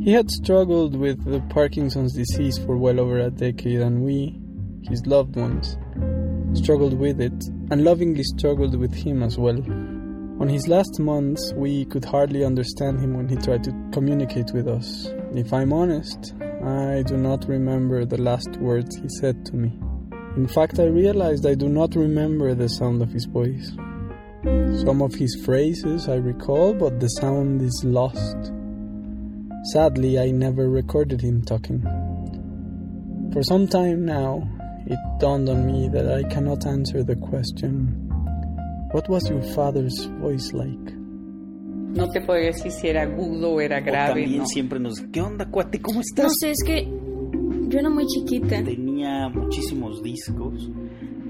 He 0.05 0.13
had 0.13 0.31
struggled 0.31 0.95
with 0.95 1.25
the 1.25 1.41
Parkinson's 1.53 2.15
disease 2.15 2.57
for 2.59 2.77
well 2.77 3.01
over 3.01 3.19
a 3.19 3.31
decade, 3.31 3.81
and 3.81 4.05
we, 4.05 4.39
his 4.89 5.05
loved 5.07 5.35
ones, 5.35 5.77
struggled 6.53 6.95
with 6.95 7.21
it, 7.21 7.35
and 7.73 7.83
lovingly 7.83 8.23
struggled 8.23 8.77
with 8.79 8.95
him 8.95 9.25
as 9.25 9.37
well. 9.37 9.61
On 10.39 10.49
his 10.51 10.69
last 10.69 11.01
months, 11.01 11.55
we 11.55 11.87
could 11.87 12.05
hardly 12.05 12.45
understand 12.45 13.01
him 13.01 13.17
when 13.17 13.27
he 13.27 13.37
tried 13.37 13.65
to 13.65 13.73
communicate 13.91 14.53
with 14.53 14.69
us. 14.69 15.09
If 15.33 15.51
I'm 15.51 15.73
honest, 15.73 16.35
I 16.63 17.03
do 17.07 17.17
not 17.17 17.49
remember 17.49 18.05
the 18.05 18.21
last 18.21 18.51
words 18.59 18.97
he 18.97 19.09
said 19.19 19.47
to 19.47 19.57
me. 19.57 19.73
In 20.37 20.47
fact, 20.47 20.79
I 20.79 20.85
realized 20.85 21.47
I 21.47 21.55
do 21.55 21.71
not 21.71 21.97
remember 21.97 22.55
the 22.55 22.69
sound 22.69 23.01
of 23.01 23.11
his 23.13 23.25
voice. 23.25 23.73
Some 24.85 25.01
of 25.01 25.15
his 25.15 25.41
phrases 25.43 26.07
I 26.07 26.17
recall, 26.17 26.75
but 26.75 27.01
the 27.01 27.09
sound 27.09 27.63
is 27.63 27.83
lost. 27.87 28.53
Sadly, 29.73 30.19
I 30.19 30.33
never 30.33 30.69
recorded 30.69 31.23
him 31.23 31.47
talking. 31.47 31.81
For 33.33 33.43
some 33.43 33.67
time 33.67 34.05
now, 34.05 34.47
it 34.85 34.99
dawned 35.19 35.49
on 35.49 35.67
me 35.67 35.89
that 35.89 36.13
I 36.13 36.25
cannot 36.29 36.67
answer 36.67 37.03
the 37.03 37.17
question 37.17 38.06
What 38.97 39.11
was 39.11 39.29
your 39.29 39.43
father's 39.55 40.07
voice 40.23 40.55
like? 40.55 40.95
No 40.97 42.09
te 42.11 42.23
podría 42.23 42.47
decir 42.47 42.71
si 42.73 42.89
era 42.89 43.03
agudo 43.03 43.53
o 43.53 43.61
era 43.61 43.81
grave. 43.81 44.23
O 44.23 44.25
también 44.25 44.47
siempre 44.47 44.81
nos, 44.81 45.03
¿qué 45.13 45.21
onda, 45.21 45.45
cuate? 45.51 45.83
¿Cómo 45.83 46.01
estás? 46.01 46.25
No 46.25 46.31
sé, 46.31 46.53
es 46.53 46.65
que 46.65 46.89
yo 47.69 47.79
era 47.79 47.91
muy 47.91 48.07
chiquita. 48.07 48.65
Tenía 48.65 49.29
muchísimos 49.29 50.03
discos. 50.03 50.71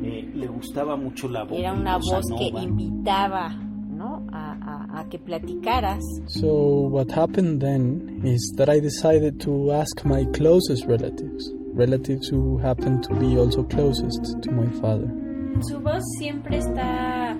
Eh, 0.00 0.30
le 0.32 0.46
gustaba 0.46 0.94
mucho 0.96 1.28
la 1.28 1.42
voz. 1.42 1.58
Era 1.58 1.72
una 1.72 1.96
voz 1.96 2.24
que 2.38 2.56
invitaba, 2.56 3.48
¿no? 3.48 4.24
A, 4.30 4.52
a, 4.52 5.00
a 5.00 5.08
que 5.08 5.18
platicaras. 5.18 6.04
So 6.28 6.86
what 6.88 7.10
happened 7.10 7.60
then 7.60 8.20
is 8.24 8.54
that 8.58 8.68
I 8.68 8.78
decided 8.78 9.40
to 9.40 9.72
ask 9.72 10.04
my 10.04 10.24
closest 10.26 10.86
relatives, 10.86 11.52
relatives 11.74 12.28
who 12.28 12.58
happened 12.58 13.02
to 13.08 13.14
be 13.16 13.36
also 13.36 13.64
closest 13.64 14.40
to 14.42 14.52
my 14.52 14.70
father. 14.80 15.25
Su 15.62 15.80
voz 15.80 16.02
siempre 16.18 16.58
está 16.58 17.38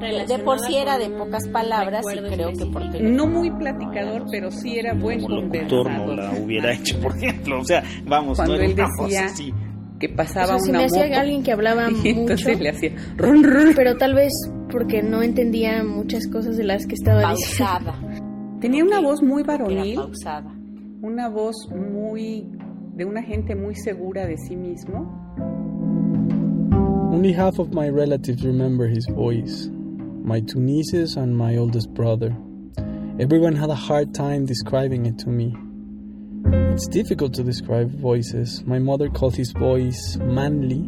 de 0.00 0.38
por 0.44 0.60
sí 0.60 0.76
era 0.76 0.98
de 0.98 1.08
pocas 1.10 1.48
palabras 1.48 2.04
y 2.12 2.18
creo 2.18 2.52
que 2.52 2.66
por 2.66 3.00
No 3.00 3.26
muy 3.26 3.50
platicador, 3.50 4.26
pero 4.30 4.50
sí 4.50 4.78
era 4.78 4.94
buen 4.94 5.22
conversador. 5.22 5.90
no 5.90 6.14
la 6.14 6.32
hubiera 6.32 6.72
hecho, 6.72 7.00
por 7.00 7.16
ejemplo. 7.16 7.60
O 7.60 7.64
sea, 7.64 7.82
vamos, 8.04 8.36
Cuando 8.36 8.56
no 8.56 8.62
él 8.62 8.74
decía 8.74 9.28
que 9.98 10.10
pasaba 10.10 10.56
o 10.56 10.58
sea, 10.58 10.58
si 10.58 10.72
me 10.72 10.84
hacía 10.84 11.20
alguien 11.20 11.42
que 11.42 11.52
hablaba 11.52 11.88
y 12.04 12.08
entonces 12.10 12.60
le 12.60 12.68
hacía 12.68 12.94
ron, 13.16 13.42
ron. 13.42 13.72
Pero 13.74 13.96
tal 13.96 14.14
vez 14.14 14.32
porque 14.70 15.02
no 15.02 15.22
entendía 15.22 15.82
muchas 15.82 16.26
cosas 16.28 16.56
de 16.56 16.64
las 16.64 16.86
que 16.86 16.94
estaba 16.94 17.22
pausada. 17.22 17.98
diciendo. 17.98 18.58
Tenía 18.60 18.84
una 18.84 19.00
voz 19.00 19.22
muy 19.22 19.42
varonil. 19.42 19.96
Pausada. 19.96 20.54
Una 21.02 21.28
voz 21.28 21.56
muy 21.70 22.46
de 22.94 23.04
una 23.04 23.22
gente 23.22 23.54
muy 23.54 23.74
segura 23.74 24.26
de 24.26 24.36
sí 24.36 24.56
mismo. 24.56 25.25
Only 27.16 27.32
half 27.32 27.58
of 27.58 27.72
my 27.72 27.88
relatives 27.88 28.44
remember 28.44 28.86
his 28.86 29.06
voice. 29.06 29.70
my 30.22 30.40
two 30.40 30.60
nieces 30.60 31.16
and 31.16 31.34
my 31.34 31.56
oldest 31.56 31.88
brother. 31.94 32.36
Everyone 33.18 33.56
had 33.56 33.70
a 33.70 33.74
hard 33.88 34.12
time 34.14 34.44
describing 34.44 35.06
it 35.06 35.16
to 35.20 35.30
me. 35.30 35.56
It's 36.74 36.86
difficult 36.86 37.32
to 37.32 37.42
describe 37.42 37.90
voices. 37.90 38.62
My 38.66 38.78
mother 38.78 39.08
called 39.08 39.34
his 39.34 39.52
voice 39.52 40.18
manly, 40.20 40.82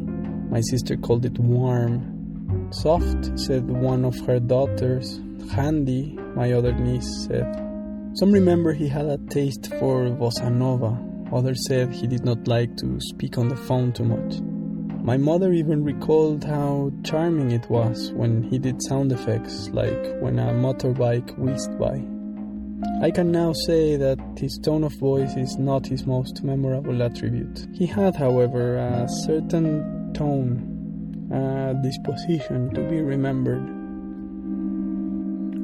my 0.51 0.61
sister 0.61 0.99
called 0.99 1.25
it 1.25 1.39
warm. 1.39 2.69
Soft, 2.73 3.39
said 3.39 3.67
one 3.67 4.05
of 4.05 4.21
her 4.27 4.39
daughters. 4.39 5.23
Handy, 5.51 6.19
my 6.37 6.53
other 6.53 6.75
niece 6.75 7.27
said. 7.27 7.49
Some 8.13 8.33
remember 8.33 8.75
he 8.75 8.87
had 8.87 9.07
a 9.07 9.17
taste 9.31 9.73
for 9.81 10.05
bossa 10.11 10.53
nova. 10.53 10.93
Others 11.33 11.67
said 11.67 11.91
he 11.91 12.07
did 12.07 12.27
not 12.27 12.47
like 12.47 12.77
to 12.77 13.01
speak 13.01 13.39
on 13.39 13.49
the 13.49 13.57
phone 13.57 13.95
too 13.95 14.05
much. 14.05 14.43
My 15.09 15.17
mother 15.17 15.55
even 15.55 15.85
recalled 15.85 16.45
how 16.45 16.93
charming 17.03 17.53
it 17.53 17.71
was 17.71 18.13
when 18.13 18.43
he 18.43 18.59
did 18.59 18.83
sound 18.83 19.11
effects, 19.11 19.71
like 19.71 20.21
when 20.21 20.39
a 20.39 20.53
motorbike 20.53 21.35
whizzed 21.39 21.79
by. 21.79 22.05
I 23.01 23.11
can 23.11 23.33
now 23.33 23.55
say 23.55 23.97
that 23.97 24.19
his 24.37 24.59
tone 24.59 24.85
of 24.85 24.93
voice 24.99 25.35
is 25.35 25.57
not 25.57 25.87
his 25.87 26.05
most 26.05 26.45
memorable 26.45 27.03
attribute. 27.03 27.69
He 27.73 27.87
had, 27.87 28.17
however, 28.17 28.77
a 28.77 29.09
certain 29.25 30.13
tone, 30.13 30.61
a 31.33 31.73
disposition 31.83 32.69
to 32.75 32.83
be 32.83 33.01
remembered. 33.01 33.67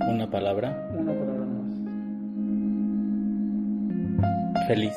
Una 0.09 0.26
palabra. 0.26 0.74
Una 0.99 1.12
palabra 1.12 1.45
más. 1.45 1.74
Feliz. 4.68 4.95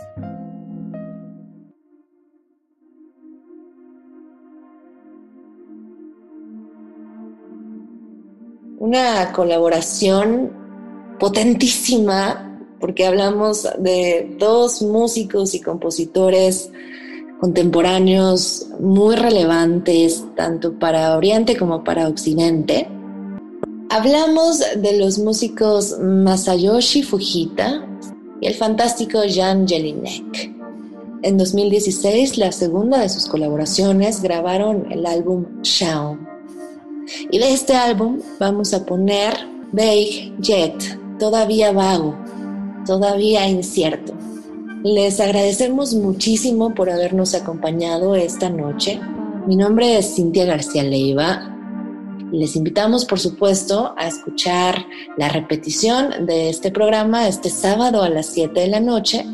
Una 8.87 9.33
colaboración 9.33 10.49
potentísima 11.19 12.57
porque 12.79 13.05
hablamos 13.05 13.67
de 13.79 14.37
dos 14.39 14.81
músicos 14.81 15.53
y 15.55 15.59
compositores 15.59 16.71
contemporáneos 17.41 18.65
muy 18.79 19.17
relevantes 19.17 20.23
tanto 20.37 20.79
para 20.79 21.17
Oriente 21.17 21.57
como 21.57 21.83
para 21.83 22.07
Occidente. 22.07 22.87
Hablamos 23.89 24.59
de 24.77 24.97
los 24.97 25.19
músicos 25.19 25.99
Masayoshi 25.99 27.03
Fujita 27.03 27.85
y 28.39 28.47
el 28.47 28.53
fantástico 28.53 29.19
Jan 29.29 29.67
Jelinek. 29.67 30.55
En 31.23 31.37
2016, 31.37 32.37
la 32.37 32.53
segunda 32.53 32.99
de 32.99 33.09
sus 33.09 33.25
colaboraciones 33.25 34.21
grabaron 34.21 34.89
el 34.89 35.05
álbum 35.05 35.61
Shaun. 35.61 36.36
Y 37.29 37.39
de 37.39 37.53
este 37.53 37.73
álbum 37.75 38.19
vamos 38.39 38.73
a 38.73 38.85
poner 38.85 39.33
Beig 39.71 40.33
Jet, 40.39 41.17
todavía 41.19 41.71
vago, 41.71 42.17
todavía 42.85 43.47
incierto. 43.47 44.13
Les 44.83 45.19
agradecemos 45.19 45.93
muchísimo 45.93 46.73
por 46.73 46.89
habernos 46.89 47.33
acompañado 47.33 48.15
esta 48.15 48.49
noche. 48.49 48.99
Mi 49.45 49.55
nombre 49.55 49.97
es 49.97 50.15
Cintia 50.15 50.45
García 50.45 50.83
Leiva. 50.83 51.53
Les 52.31 52.55
invitamos, 52.55 53.05
por 53.05 53.19
supuesto, 53.19 53.93
a 53.97 54.07
escuchar 54.07 54.85
la 55.17 55.29
repetición 55.29 56.25
de 56.25 56.49
este 56.49 56.71
programa 56.71 57.27
este 57.27 57.49
sábado 57.49 58.03
a 58.03 58.09
las 58.09 58.27
7 58.27 58.59
de 58.59 58.67
la 58.67 58.79
noche 58.79 59.25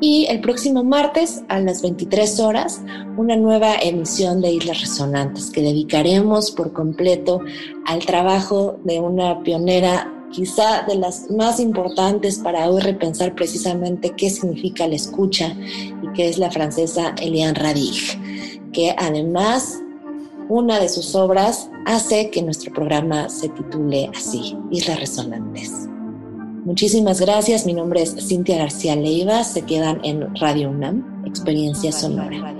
y 0.00 0.26
el 0.28 0.40
próximo 0.40 0.84
martes 0.84 1.42
a 1.48 1.60
las 1.60 1.82
23 1.82 2.40
horas 2.40 2.80
una 3.16 3.36
nueva 3.36 3.76
emisión 3.76 4.40
de 4.40 4.52
Islas 4.52 4.80
Resonantes 4.80 5.50
que 5.50 5.62
dedicaremos 5.62 6.50
por 6.50 6.72
completo 6.72 7.40
al 7.86 8.04
trabajo 8.04 8.78
de 8.84 9.00
una 9.00 9.42
pionera 9.42 10.12
quizá 10.30 10.82
de 10.82 10.94
las 10.94 11.30
más 11.30 11.60
importantes 11.60 12.38
para 12.38 12.68
hoy 12.70 12.80
repensar 12.80 13.34
precisamente 13.34 14.14
qué 14.16 14.30
significa 14.30 14.86
la 14.86 14.94
escucha 14.94 15.54
y 16.02 16.12
que 16.14 16.28
es 16.28 16.38
la 16.38 16.50
francesa 16.50 17.14
Eliane 17.20 17.54
Radig, 17.54 18.70
que 18.72 18.94
además 18.96 19.80
una 20.48 20.80
de 20.80 20.88
sus 20.88 21.14
obras 21.14 21.70
hace 21.86 22.30
que 22.30 22.42
nuestro 22.42 22.72
programa 22.72 23.28
se 23.28 23.48
titule 23.50 24.10
así, 24.14 24.56
Islas 24.70 25.00
Resonantes. 25.00 25.88
Muchísimas 26.64 27.20
gracias, 27.20 27.66
mi 27.66 27.72
nombre 27.72 28.02
es 28.02 28.14
Cintia 28.28 28.58
García 28.58 28.94
Leiva, 28.94 29.44
se 29.44 29.62
quedan 29.62 30.00
en 30.04 30.34
Radio 30.36 30.70
UNAM, 30.70 31.24
Experiencia 31.26 31.90
Sonora. 31.90 32.59